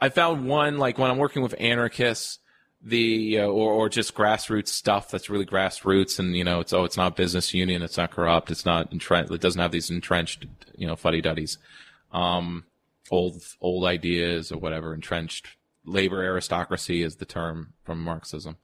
[0.00, 2.38] I found one, like when I'm working with anarchists,
[2.82, 6.84] the, uh, or, or just grassroots stuff that's really grassroots and, you know, it's, oh,
[6.84, 7.80] it's not business union.
[7.80, 8.50] It's not corrupt.
[8.50, 9.32] It's not entrenched.
[9.32, 10.44] It doesn't have these entrenched,
[10.76, 11.56] you know, fuddy duddies.
[12.12, 12.64] Um,
[13.10, 18.56] old, old ideas or whatever, entrenched labor aristocracy is the term from Marxism.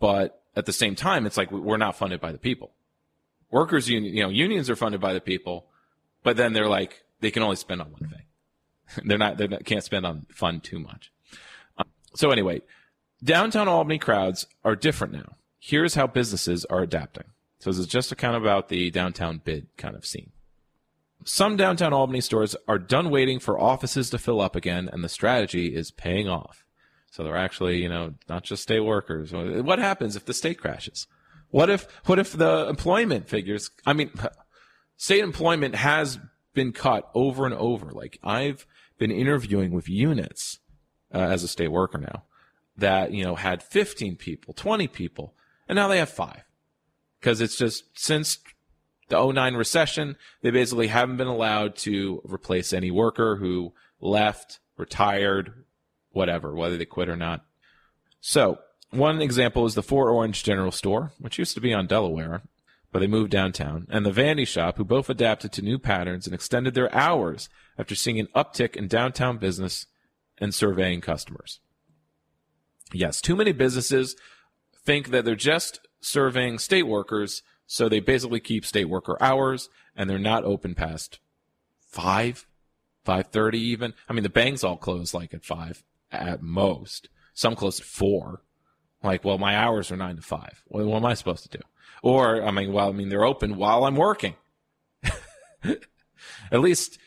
[0.00, 2.72] But at the same time, it's like we're not funded by the people.
[3.52, 5.66] Workers union, you know, unions are funded by the people
[6.22, 8.22] but then they're like, they can only spend on one thing.
[9.04, 11.12] they're not, they can't spend on fun too much.
[11.78, 12.62] Um, so anyway,
[13.22, 15.36] downtown Albany crowds are different now.
[15.58, 17.24] Here's how businesses are adapting.
[17.58, 20.30] So this is just a kind of about the downtown bid kind of scene.
[21.24, 25.08] Some downtown Albany stores are done waiting for offices to fill up again, and the
[25.08, 26.64] strategy is paying off.
[27.10, 29.32] So they're actually, you know, not just state workers.
[29.32, 31.06] What happens if the state crashes?
[31.50, 34.12] What if, what if the employment figures, I mean,
[34.96, 36.18] state employment has
[36.54, 37.90] been cut over and over.
[37.90, 38.66] Like I've
[39.00, 40.60] been interviewing with units
[41.12, 42.22] uh, as a state worker now
[42.76, 45.34] that, you know, had 15 people, 20 people,
[45.66, 46.42] and now they have five.
[47.20, 48.38] Cause it's just since
[49.08, 55.64] the 09 recession, they basically haven't been allowed to replace any worker who left, retired,
[56.12, 57.44] whatever, whether they quit or not.
[58.20, 58.58] So
[58.90, 62.42] one example is the Fort Orange General Store, which used to be on Delaware,
[62.92, 66.34] but they moved downtown, and the Vandy Shop, who both adapted to new patterns and
[66.34, 67.48] extended their hours
[67.80, 69.86] after seeing an uptick in downtown business
[70.38, 71.60] and surveying customers.
[72.92, 74.16] Yes, too many businesses
[74.84, 80.10] think that they're just serving state workers, so they basically keep state worker hours, and
[80.10, 81.20] they're not open past
[81.78, 82.46] five,
[83.02, 83.94] five thirty even.
[84.08, 87.08] I mean, the banks all close like at five at most.
[87.32, 88.42] Some close at four.
[89.02, 90.62] Like, well, my hours are nine to five.
[90.66, 91.64] What, what am I supposed to do?
[92.02, 94.34] Or, I mean, well, I mean, they're open while I'm working.
[96.52, 96.98] At least,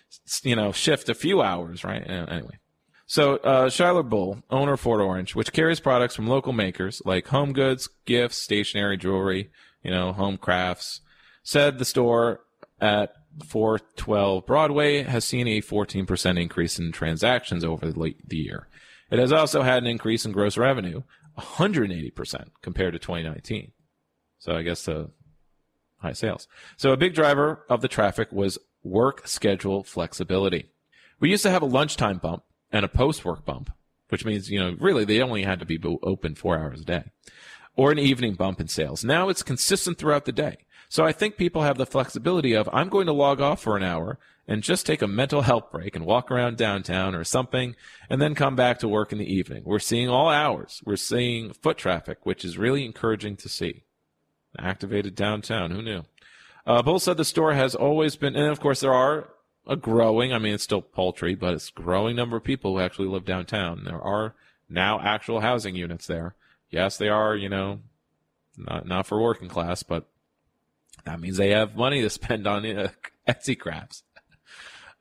[0.43, 2.03] you know, shift a few hours, right?
[2.07, 2.59] Anyway.
[3.05, 7.53] So, uh, Bull, owner of Fort Orange, which carries products from local makers like home
[7.53, 9.51] goods, gifts, stationery, jewelry,
[9.83, 11.01] you know, home crafts,
[11.43, 12.41] said the store
[12.79, 13.13] at
[13.45, 18.67] 412 Broadway has seen a 14% increase in transactions over the year.
[19.11, 21.03] It has also had an increase in gross revenue,
[21.37, 23.71] 180% compared to 2019.
[24.39, 25.11] So I guess the
[25.99, 26.47] high sales.
[26.77, 30.69] So a big driver of the traffic was work schedule flexibility.
[31.19, 33.71] We used to have a lunchtime bump and a post work bump,
[34.09, 37.03] which means, you know, really they only had to be open four hours a day
[37.75, 39.03] or an evening bump in sales.
[39.03, 40.57] Now it's consistent throughout the day.
[40.89, 43.83] So I think people have the flexibility of I'm going to log off for an
[43.83, 47.75] hour and just take a mental health break and walk around downtown or something
[48.09, 49.63] and then come back to work in the evening.
[49.65, 50.81] We're seeing all hours.
[50.85, 53.83] We're seeing foot traffic, which is really encouraging to see
[54.59, 55.71] activated downtown.
[55.71, 56.03] Who knew?
[56.65, 59.29] Uh, Bull said the store has always been, and of course there are
[59.67, 63.07] a growing, I mean, it's still paltry, but it's growing number of people who actually
[63.07, 63.83] live downtown.
[63.83, 64.35] There are
[64.69, 66.35] now actual housing units there.
[66.69, 67.79] Yes, they are, you know,
[68.57, 70.07] not, not for working class, but
[71.05, 72.89] that means they have money to spend on uh,
[73.27, 74.03] Etsy crafts.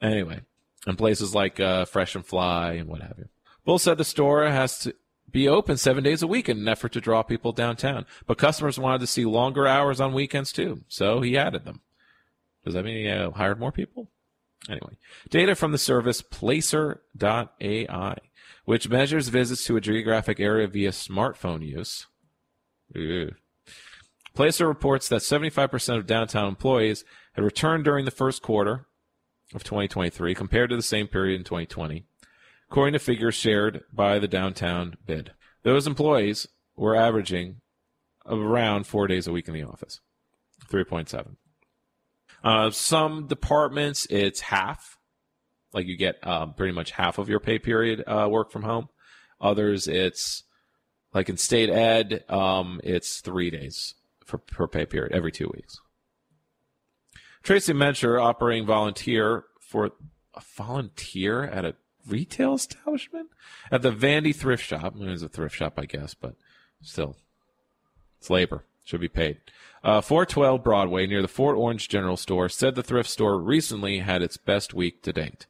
[0.00, 0.40] anyway,
[0.86, 3.28] and places like uh, Fresh and Fly and what have you.
[3.64, 4.94] Bull said the store has to,
[5.32, 8.06] be open seven days a week in an effort to draw people downtown.
[8.26, 11.80] But customers wanted to see longer hours on weekends too, so he added them.
[12.64, 14.08] Does that mean he uh, hired more people?
[14.68, 14.96] Anyway,
[15.28, 18.16] data from the service Placer.ai,
[18.64, 22.06] which measures visits to a geographic area via smartphone use,
[24.34, 28.86] Placer reports that 75% of downtown employees had returned during the first quarter
[29.54, 32.06] of 2023 compared to the same period in 2020,
[32.72, 35.30] according to figures shared by the downtown bid.
[35.62, 37.60] Those employees were averaging
[38.24, 40.00] around four days a week in the office,
[40.70, 41.36] 3.7.
[42.42, 44.96] Uh, some departments, it's half.
[45.74, 48.88] Like you get uh, pretty much half of your pay period uh, work from home.
[49.38, 50.44] Others, it's
[51.12, 55.78] like in state ed, um, it's three days for per pay period every two weeks.
[57.42, 59.90] Tracy Mencher, operating volunteer for
[60.34, 61.74] a volunteer at a
[62.06, 63.30] retail establishment
[63.70, 64.94] at the Vandy thrift shop.
[64.98, 66.34] It is a thrift shop, I guess, but
[66.82, 67.16] still,
[68.18, 68.64] it's labor.
[68.84, 69.38] Should be paid.
[69.84, 74.22] Uh, 412 Broadway near the Fort Orange General Store said the thrift store recently had
[74.22, 75.46] its best week to date.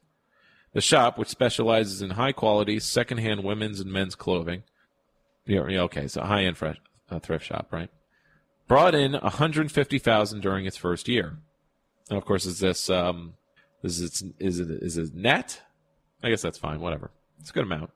[0.73, 4.63] The shop, which specializes in high quality secondhand women's and men's clothing,
[5.45, 6.57] yeah, okay, so high end
[7.09, 7.89] uh, thrift shop, right?
[8.67, 11.37] Brought in 150,000 during its first year.
[12.09, 13.33] And of course, is this um,
[13.81, 15.61] is it is it is it net?
[16.23, 16.79] I guess that's fine.
[16.79, 17.91] Whatever, it's a good amount.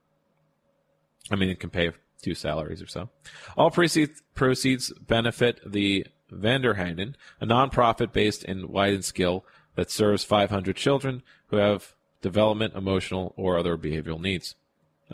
[1.31, 3.09] I mean, it can pay two salaries or so.
[3.57, 11.57] All proceeds benefit the Vanderheyden, a nonprofit based in Skill that serves 500 children who
[11.57, 14.55] have development, emotional, or other behavioral needs.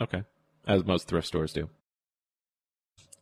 [0.00, 0.24] Okay,
[0.66, 1.68] as most thrift stores do.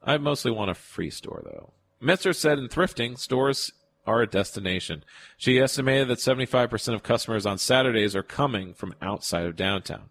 [0.03, 1.73] I mostly want a free store, though.
[2.03, 3.73] Metzer said in thrifting, stores
[4.07, 5.05] are a destination.
[5.37, 10.09] She estimated that 75% of customers on Saturdays are coming from outside of downtown.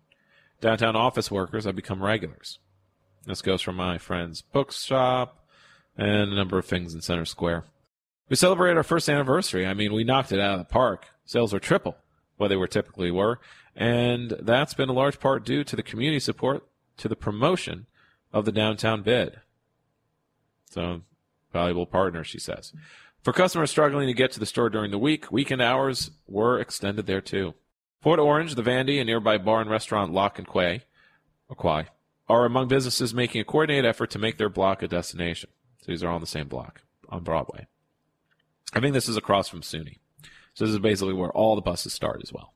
[0.62, 2.60] Downtown office workers have become regulars.
[3.26, 5.46] This goes from my friend's bookshop
[5.98, 7.66] and a number of things in Center Square.
[8.30, 9.68] We celebrated our first anniversary.
[9.68, 11.08] I mean, we knocked it out of the park.
[11.26, 11.98] Sales were triple
[12.38, 13.40] what they were typically were,
[13.76, 16.68] and that's been a large part due to the community support
[16.98, 17.86] to the promotion
[18.34, 19.40] of the downtown bid.
[20.72, 21.02] So,
[21.54, 22.74] valuable partner, she says.
[23.24, 27.06] For customers struggling to get to the store during the week, weekend hours were extended
[27.06, 27.54] there too.
[28.02, 30.82] Fort Orange, the Vandy, and nearby bar and restaurant Lock and Quay,
[31.48, 31.88] or Quay,
[32.28, 35.52] are among businesses making a coordinated effort to make their block a destination.
[35.82, 37.68] So these are all on the same block on Broadway.
[38.74, 40.00] I think this is across from SUNY.
[40.56, 42.54] So this is basically where all the buses start as well.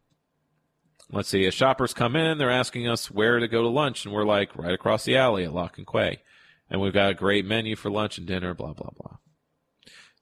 [1.11, 4.13] Let's see, as shoppers come in, they're asking us where to go to lunch, and
[4.13, 6.23] we're like, right across the alley at Lock and Quay.
[6.71, 9.17] And we've got a great menu for lunch and dinner, blah, blah, blah.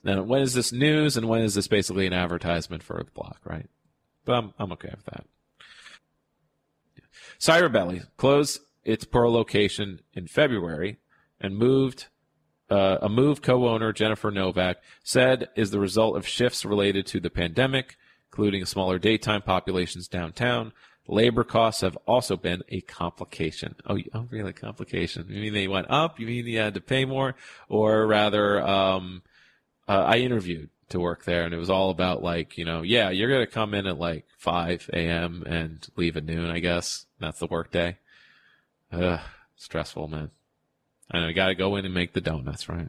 [0.04, 3.39] Now, when is this news, and when is this basically an advertisement for the block,
[3.45, 3.70] right?
[4.26, 5.26] But I'm, I'm okay with that.
[7.38, 10.97] Cider Belly closed its Pearl location in February
[11.39, 12.08] and moved
[12.70, 17.30] uh, a move co-owner Jennifer Novak said is the result of shifts related to the
[17.30, 17.97] pandemic,
[18.32, 20.72] including smaller daytime populations downtown.
[21.08, 23.76] Labor costs have also been a complication.
[23.86, 24.54] Oh, oh, really?
[24.54, 25.28] Complication?
[25.30, 26.20] You mean they went up?
[26.20, 27.36] You mean you had to pay more,
[27.68, 29.22] or rather, um,
[29.88, 33.09] uh, I interviewed to work there, and it was all about like, you know, yeah,
[33.09, 35.43] you're gonna come in at like 5 a.m.
[35.45, 36.49] and leave at noon.
[36.49, 37.97] I guess that's the work day.
[38.91, 39.19] Ugh,
[39.55, 40.31] stressful, man.
[41.11, 42.88] I got to go in and make the donuts, right?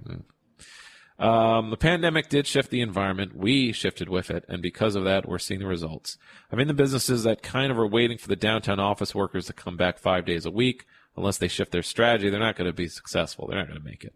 [1.18, 3.36] Um, the pandemic did shift the environment.
[3.36, 6.18] We shifted with it, and because of that, we're seeing the results.
[6.51, 9.53] I mean, the businesses that kind of are waiting for the downtown office workers to
[9.53, 10.86] come back five days a week,
[11.16, 13.47] unless they shift their strategy, they're not going to be successful.
[13.47, 14.14] They're not going to make it,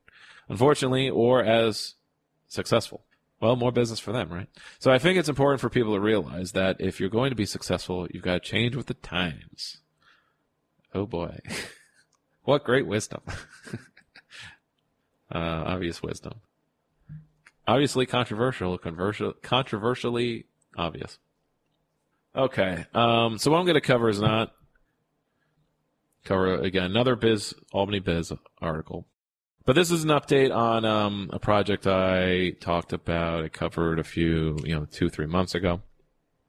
[0.49, 1.95] unfortunately, or as
[2.49, 3.05] successful.
[3.41, 4.49] Well, more business for them, right?
[4.81, 7.47] So I think it's important for people to realize that if you're going to be
[7.47, 9.79] successful, you've got to change with the times.
[10.93, 11.39] Oh boy.
[12.43, 13.21] what great wisdom.
[15.33, 16.41] uh, obvious wisdom.
[17.67, 20.47] Obviously controversial, controversial, controversially
[20.77, 21.19] obvious.
[22.35, 22.87] Okay.
[22.95, 24.53] Um, so what I'm going to cover is not
[26.25, 29.07] cover again another biz Albany Biz article
[29.69, 33.45] but this is an update on um, a project I talked about.
[33.45, 35.83] I covered a few, you know, two, three months ago,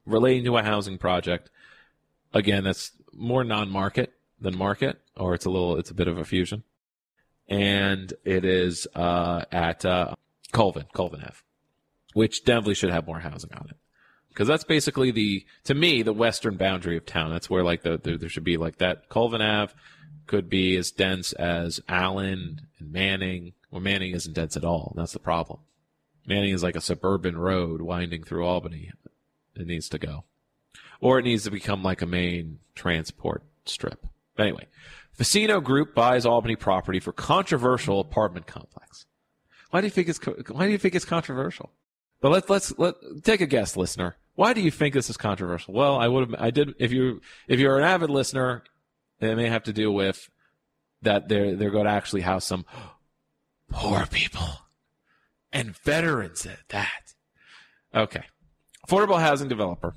[0.05, 1.49] relating to a housing project.
[2.33, 6.23] Again, that's more non-market than market, or it's a little, it's a bit of a
[6.23, 6.63] fusion.
[7.49, 10.15] And it is uh, at uh,
[10.53, 11.39] Colvin, Colvin Ave,
[12.13, 13.75] which definitely should have more housing on it
[14.29, 17.31] because that's basically the to me the western boundary of town.
[17.31, 19.73] That's where like the, the, there should be like that Colvin Ave
[20.29, 23.53] could be as dense as Allen and Manning.
[23.71, 24.93] Well, Manning isn't dense at all.
[24.95, 25.61] That's the problem.
[26.27, 28.91] Manning is like a suburban road winding through Albany.
[29.55, 30.25] It needs to go.
[31.01, 34.05] Or it needs to become like a main transport strip.
[34.35, 34.67] But anyway,
[35.17, 39.07] Vecino Group buys Albany property for controversial apartment complex.
[39.71, 40.19] Why do you think it's
[40.51, 41.71] why do you think it's controversial?
[42.21, 44.15] But let's let's let take a guess, listener.
[44.35, 45.73] Why do you think this is controversial?
[45.73, 48.63] Well, I would have I did if you if you're an avid listener,
[49.19, 50.29] it may have to do with
[51.01, 52.65] that they're they're going to actually house some
[53.69, 54.47] poor people
[55.51, 57.13] and veterans at that.
[57.93, 58.23] Okay.
[58.87, 59.93] Affordable housing developer.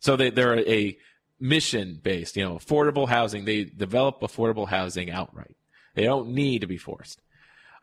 [0.00, 0.96] So they, they're a
[1.40, 3.44] mission based, you know, affordable housing.
[3.44, 5.56] They develop affordable housing outright.
[5.94, 7.20] They don't need to be forced.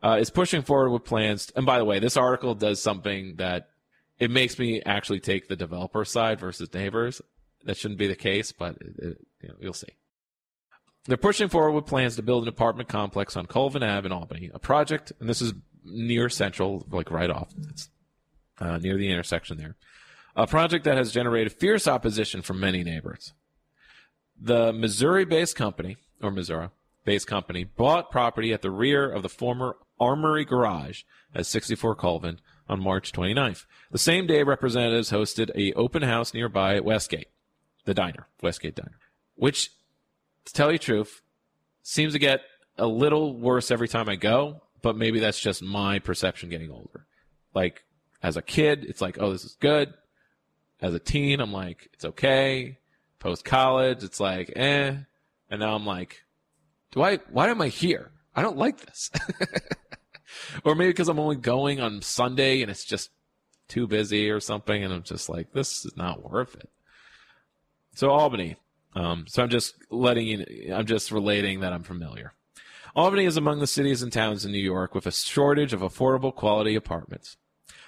[0.01, 1.51] Uh, is pushing forward with plans.
[1.55, 3.69] And by the way, this article does something that
[4.19, 7.21] it makes me actually take the developer side versus neighbors.
[7.63, 9.87] That shouldn't be the case, but it, it, you know, you'll see.
[11.05, 14.49] They're pushing forward with plans to build an apartment complex on Colvin Ave in Albany,
[14.53, 17.49] a project, and this is near Central, like right off.
[17.69, 17.89] It's
[18.59, 19.75] uh, near the intersection there.
[20.35, 23.33] A project that has generated fierce opposition from many neighbors.
[24.39, 30.45] The Missouri-based company, or Missouri-based company, bought property at the rear of the former Armory
[30.45, 31.03] Garage
[31.35, 33.65] at 64 Colvin on March 29th.
[33.91, 37.27] The same day, representatives hosted a open house nearby at Westgate,
[37.85, 38.99] the diner, Westgate Diner,
[39.35, 39.71] which
[40.45, 41.21] to tell you truth,
[41.81, 42.41] seems to get
[42.77, 47.05] a little worse every time I go, but maybe that's just my perception getting older.
[47.53, 47.83] Like,
[48.21, 49.93] as a kid, it's like, oh, this is good.
[50.81, 52.79] As a teen, I'm like, it's okay.
[53.19, 54.95] Post college, it's like, eh.
[55.49, 56.23] And now I'm like,
[56.91, 58.11] do I, why am I here?
[58.35, 59.11] I don't like this.
[60.65, 63.11] or maybe because I'm only going on Sunday and it's just
[63.67, 64.83] too busy or something.
[64.83, 66.69] And I'm just like, this is not worth it.
[67.95, 68.57] So Albany,
[68.95, 72.33] um, so I'm just letting you, I'm just relating that I'm familiar.
[72.95, 76.33] Albany is among the cities and towns in New York with a shortage of affordable
[76.33, 77.37] quality apartments.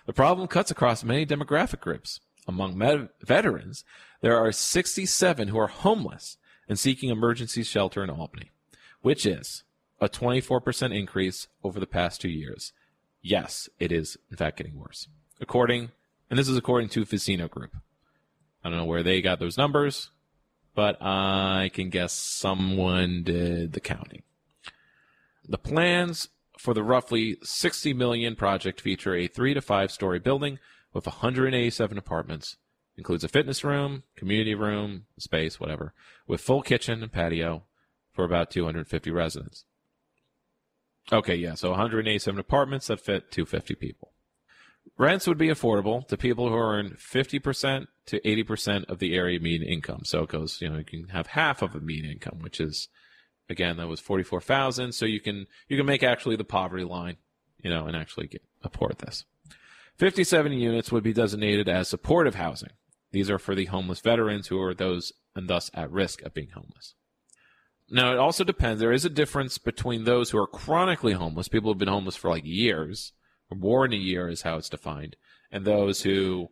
[0.07, 2.19] The problem cuts across many demographic groups.
[2.47, 3.83] Among med- veterans,
[4.21, 6.37] there are 67 who are homeless
[6.67, 8.51] and seeking emergency shelter in Albany,
[9.01, 9.63] which is
[9.99, 12.73] a 24% increase over the past two years.
[13.21, 15.07] Yes, it is in fact getting worse.
[15.39, 15.91] According,
[16.29, 17.75] and this is according to Vecino Group.
[18.63, 20.09] I don't know where they got those numbers
[20.75, 24.23] but I can guess someone did the counting.
[25.47, 30.59] The plans for the roughly 60 million project feature a 3 to 5 story building
[30.93, 32.57] with 187 apartments.
[32.97, 35.93] Includes a fitness room, community room, space, whatever,
[36.27, 37.63] with full kitchen and patio
[38.13, 39.65] for about 250 residents.
[41.11, 44.11] Okay, yeah, so 187 apartments that fit 250 people.
[44.97, 49.67] Rents would be affordable to people who earn 50% to 80% of the area median
[49.67, 50.01] income.
[50.05, 52.87] So it goes, you know, you can have half of a median income, which is,
[53.49, 54.93] again, that was 44,000.
[54.93, 57.17] So you can, you can make actually the poverty line,
[57.61, 59.25] you know, and actually get, support this.
[59.97, 62.71] 57 units would be designated as supportive housing.
[63.11, 66.49] These are for the homeless veterans who are those and thus at risk of being
[66.49, 66.95] homeless.
[67.89, 68.79] Now, it also depends.
[68.79, 72.15] There is a difference between those who are chronically homeless, people who have been homeless
[72.15, 73.13] for like years,
[73.53, 75.15] more than a year is how it's defined,
[75.51, 76.49] and those who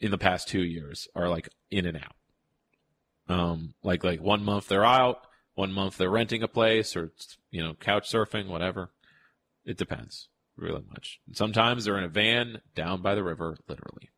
[0.00, 2.14] in the past two years are like in and out.
[3.28, 7.12] Um, like like one month they're out, one month they're renting a place or
[7.50, 8.90] you know couch surfing, whatever.
[9.64, 11.20] It depends really much.
[11.32, 14.10] Sometimes they're in a van down by the river, literally.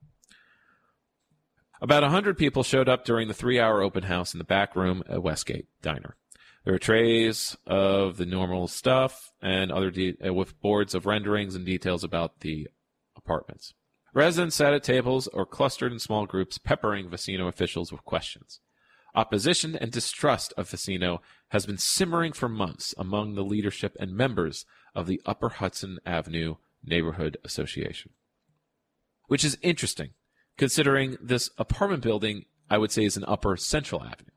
[1.80, 5.02] About a hundred people showed up during the three-hour open house in the back room
[5.08, 6.16] at Westgate Diner.
[6.64, 11.54] There are trays of the normal stuff and other de- uh, with boards of renderings
[11.54, 12.68] and details about the
[13.16, 13.74] apartments.
[14.14, 18.60] Residents sat at tables or clustered in small groups, peppering Vecino officials with questions.
[19.14, 24.64] Opposition and distrust of Vecino has been simmering for months among the leadership and members
[24.94, 28.12] of the Upper Hudson Avenue Neighborhood Association.
[29.26, 30.10] Which is interesting,
[30.56, 34.34] considering this apartment building, I would say, is an Upper Central Avenue.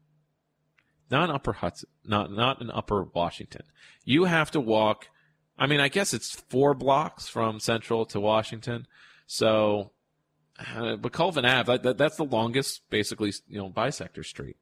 [1.09, 3.63] Not Upper Hudson, not, not an Upper Washington.
[4.03, 5.07] You have to walk,
[5.57, 8.87] I mean, I guess it's four blocks from Central to Washington,
[9.25, 9.91] so,
[10.75, 14.57] uh, but Colvin Ave, that, that, that's the longest, basically, you know, bisector street.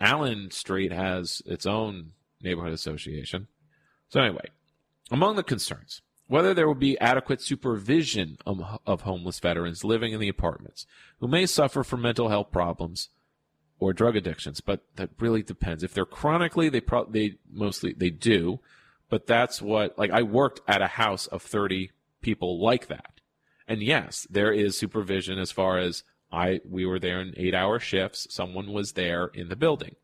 [0.00, 2.12] Allen Street has its own
[2.42, 3.48] neighborhood association.
[4.08, 4.48] So anyway,
[5.10, 10.20] among the concerns, whether there will be adequate supervision of, of, homeless veterans living in
[10.20, 10.86] the apartments
[11.20, 13.08] who may suffer from mental health problems
[13.78, 15.82] or drug addictions, but that really depends.
[15.82, 18.60] If they're chronically, they pro- they mostly they do,
[19.08, 21.90] but that's what like I worked at a house of 30
[22.22, 23.20] people like that.
[23.68, 27.78] And yes, there is supervision as far as I we were there in eight hour
[27.78, 28.26] shifts.
[28.30, 29.96] Someone was there in the building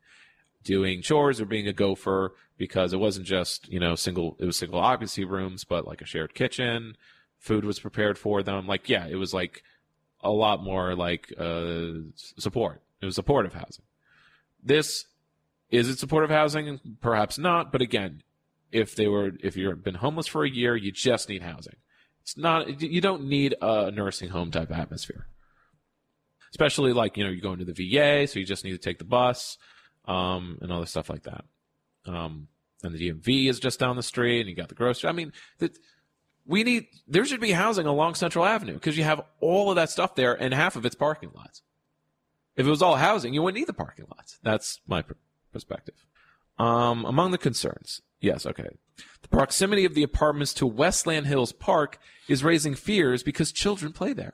[0.63, 4.57] doing chores or being a gopher because it wasn't just, you know, single it was
[4.57, 6.95] single occupancy rooms, but like a shared kitchen.
[7.39, 8.67] Food was prepared for them.
[8.67, 9.63] Like, yeah, it was like
[10.21, 11.87] a lot more like uh,
[12.37, 12.81] support.
[13.03, 13.83] It was supportive housing.
[14.63, 15.05] This
[15.69, 16.79] is it supportive housing?
[17.01, 18.23] Perhaps not, but again,
[18.71, 21.75] if they were if you've been homeless for a year, you just need housing.
[22.21, 25.27] It's not you don't need a nursing home type atmosphere.
[26.51, 28.99] Especially like, you know, you go into the VA, so you just need to take
[28.99, 29.57] the bus,
[30.05, 31.43] um, and other stuff like that.
[32.05, 32.47] Um,
[32.83, 35.09] and the DMV is just down the street, and you got the grocery.
[35.09, 35.77] I mean, that
[36.45, 39.89] we need there should be housing along Central Avenue because you have all of that
[39.89, 41.61] stuff there and half of it's parking lots.
[42.55, 44.39] If it was all housing, you wouldn't need the parking lots.
[44.43, 45.13] That's my pr-
[45.51, 45.95] perspective.
[46.59, 48.69] Um, among the concerns, yes, okay.
[49.23, 51.97] The proximity of the apartments to Westland Hills Park
[52.27, 54.33] is raising fears because children play there.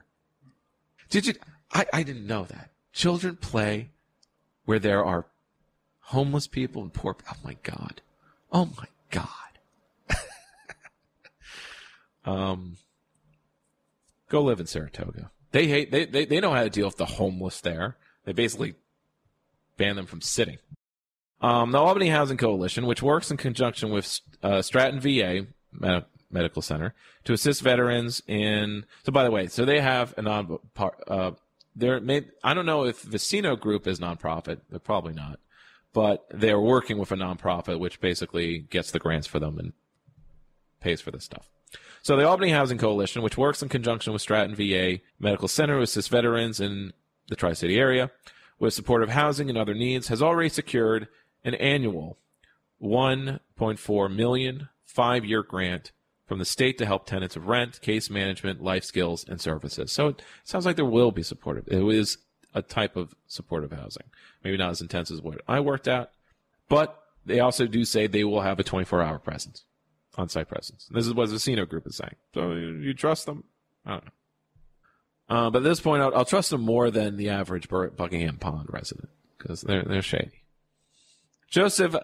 [1.10, 1.34] Did you?
[1.72, 2.72] I, I didn't know that.
[2.92, 3.90] Children play
[4.66, 5.28] where there are
[6.00, 7.16] homeless people and poor.
[7.30, 8.02] Oh my God.
[8.52, 9.28] Oh my God.
[12.26, 12.78] um,
[14.28, 15.32] go live in Saratoga.
[15.52, 17.98] They hate, they, they, they know how to deal with the homeless there.
[18.30, 18.76] They basically
[19.76, 20.60] ban them from sitting.
[21.42, 26.62] Um, the Albany Housing Coalition, which works in conjunction with uh, Stratton VA Med- Medical
[26.62, 28.86] Center to assist veterans in.
[29.04, 30.60] So, by the way, so they have a non.
[31.08, 31.32] Uh,
[31.76, 34.60] they're made, I don't know if Vecino Group is nonprofit.
[34.70, 35.40] They're probably not,
[35.92, 39.74] but they're working with a nonprofit which basically gets the grants for them and
[40.82, 41.50] pays for this stuff.
[42.04, 45.82] So the Albany Housing Coalition, which works in conjunction with Stratton VA Medical Center to
[45.82, 46.94] assist veterans in
[47.30, 48.12] the Tri City area
[48.60, 51.08] with supportive housing and other needs, has already secured
[51.44, 52.18] an annual
[52.82, 55.92] 1.4 million five-year grant
[56.26, 59.92] from the state to help tenants of rent, case management, life skills, and services.
[59.92, 61.68] So it sounds like there will be supportive.
[61.68, 62.18] It is
[62.54, 64.06] a type of supportive housing.
[64.44, 66.12] Maybe not as intense as what I worked at,
[66.68, 69.66] but they also do say they will have a 24-hour presence,
[70.18, 70.88] on-site presence.
[70.92, 72.16] This is what the Vecino Group is saying.
[72.34, 73.44] So you trust them?
[73.86, 74.12] I don't know.
[75.30, 78.68] Uh, but at this point, I'll, I'll, trust them more than the average Buckingham Pond
[78.72, 80.44] resident because they're they're shady.
[81.50, 81.96] Joseph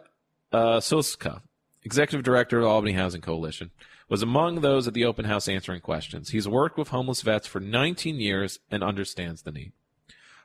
[0.51, 1.41] uh, Sluszka,
[1.84, 3.71] executive director of the Albany Housing Coalition,
[4.09, 6.30] was among those at the open house answering questions.
[6.30, 9.71] He's worked with homeless vets for 19 years and understands the need.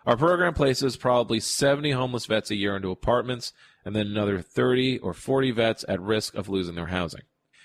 [0.06, 3.52] Our program places probably 70 homeless vets a year into apartments
[3.84, 7.22] and then another 30 or 40 vets at risk of losing their housing.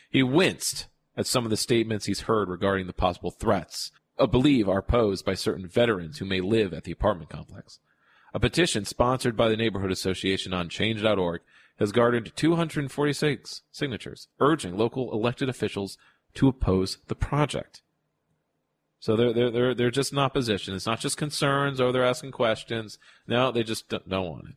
[0.09, 4.69] He winced at some of the statements he's heard regarding the possible threats I believe
[4.69, 7.79] are posed by certain veterans who may live at the apartment complex.
[8.33, 11.41] A petition sponsored by the Neighborhood Association on change.org
[11.79, 15.97] has garnered 246 signatures urging local elected officials
[16.33, 17.81] to oppose the project.
[18.99, 20.73] So they're they're they're they're just in opposition.
[20.73, 22.97] It's not just concerns or they're asking questions.
[23.27, 24.55] No, they just don't, don't want it.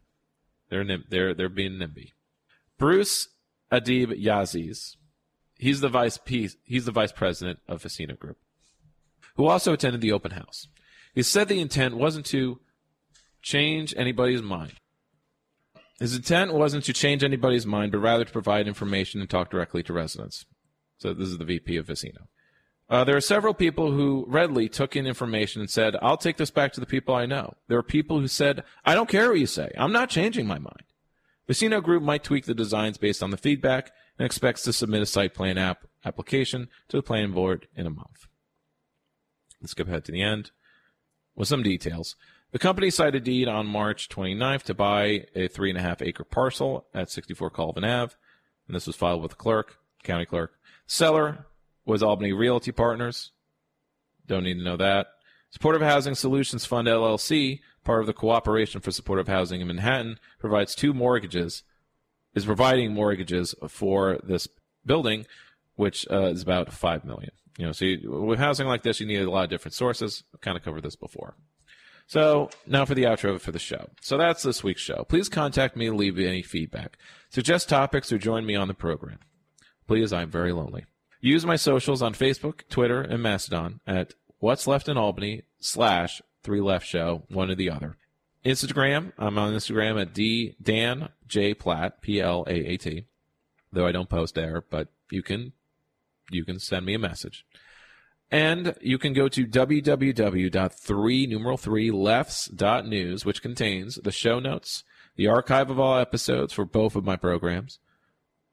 [0.70, 2.12] They're nim- they're they're being NIMBY.
[2.78, 3.28] Bruce
[3.70, 4.96] Adib Yazdi,
[5.58, 8.38] he's the vice he's the vice president of Vecino Group,
[9.38, 10.68] who also attended the open house.
[11.14, 12.60] He said the intent wasn't to
[13.40, 14.74] change anybody's mind.
[15.98, 19.82] His intent wasn't to change anybody's mind, but rather to provide information and talk directly
[19.84, 20.44] to residents.
[20.98, 22.26] So this is the VP of Vecino.
[22.90, 26.50] Uh, there are several people who readily took in information and said, I'll take this
[26.50, 27.54] back to the people I know.
[27.68, 29.70] There are people who said, I don't care what you say.
[29.76, 30.84] I'm not changing my mind.
[31.48, 35.06] Vecino Group might tweak the designs based on the feedback and expects to submit a
[35.06, 38.26] site plan app application to the planning board in a month.
[39.60, 40.50] Let's skip ahead to the end
[41.34, 42.16] with some details.
[42.50, 46.00] The company signed a deed on March 29th to buy a three and a half
[46.00, 48.14] acre parcel at 64 Colvin Ave,
[48.66, 50.52] and this was filed with the clerk, county clerk.
[50.86, 51.46] Seller
[51.84, 53.32] was Albany Realty Partners.
[54.26, 55.08] Don't need to know that.
[55.50, 60.74] Supportive Housing Solutions Fund LLC, part of the Corporation for Supportive Housing in Manhattan, provides
[60.74, 61.62] two mortgages,
[62.34, 64.48] is providing mortgages for this
[64.84, 65.26] building,
[65.76, 67.30] which uh, is about five million.
[67.58, 70.22] You know, so with housing like this, you need a lot of different sources.
[70.32, 71.34] I've kind of covered this before.
[72.06, 73.90] So now for the outro for the show.
[74.00, 75.04] So that's this week's show.
[75.08, 76.96] Please contact me leave any feedback.
[77.30, 79.18] Suggest topics or join me on the program.
[79.88, 80.86] Please, I'm very lonely.
[81.20, 86.60] Use my socials on Facebook, Twitter, and Mastodon at What's Left in Albany slash Three
[86.60, 87.96] Left Show, one or the other.
[88.44, 93.06] Instagram, I'm on Instagram at D Dan J Plaat, P L A A T.
[93.72, 95.52] Though I don't post there, but you can
[96.30, 97.44] you can send me a message.
[98.30, 104.84] And you can go to www.3 numeral 3 lefts.news, which contains the show notes,
[105.16, 107.78] the archive of all episodes for both of my programs,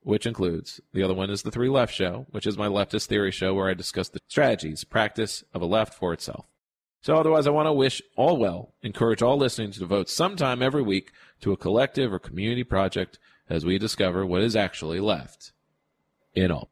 [0.01, 3.32] which includes the other one is the Three Left Show, which is my leftist theory
[3.32, 6.45] show where I discuss the strategies, practice of a left for itself.
[7.01, 10.63] So otherwise, I want to wish all well, encourage all listening to devote some time
[10.63, 11.11] every week
[11.41, 13.19] to a collective or community project
[13.49, 15.51] as we discover what is actually left
[16.34, 16.71] in all.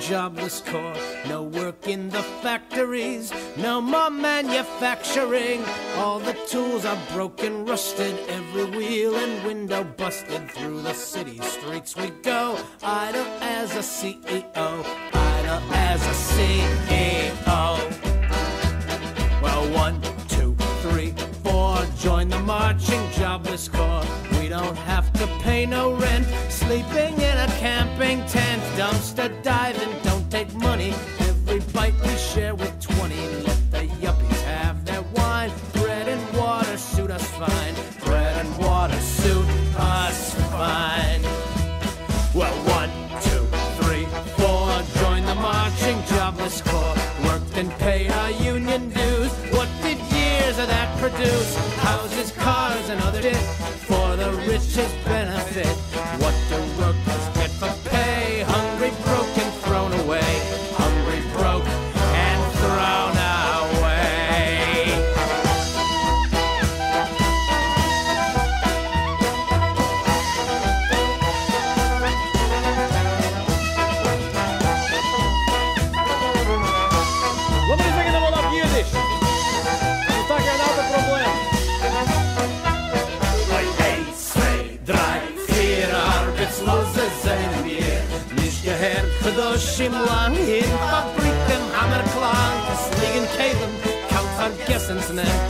[0.00, 0.96] jobless corps.
[1.26, 5.64] No work in the factories, no more manufacturing.
[5.96, 10.50] All the tools are broken, rusted, every wheel and window busted.
[10.50, 16.80] Through the city streets we go, idle as a CEO, idle as a CEO.
[19.42, 21.12] Well, one, two, three,
[21.42, 24.19] four, join the marching jobless corps
[24.50, 26.26] don't have to pay no rent.
[26.48, 30.92] Sleeping in a camping tent, dumpster diving, don't take money.
[31.20, 32.69] Every bite we share with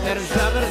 [0.05, 0.70] per saber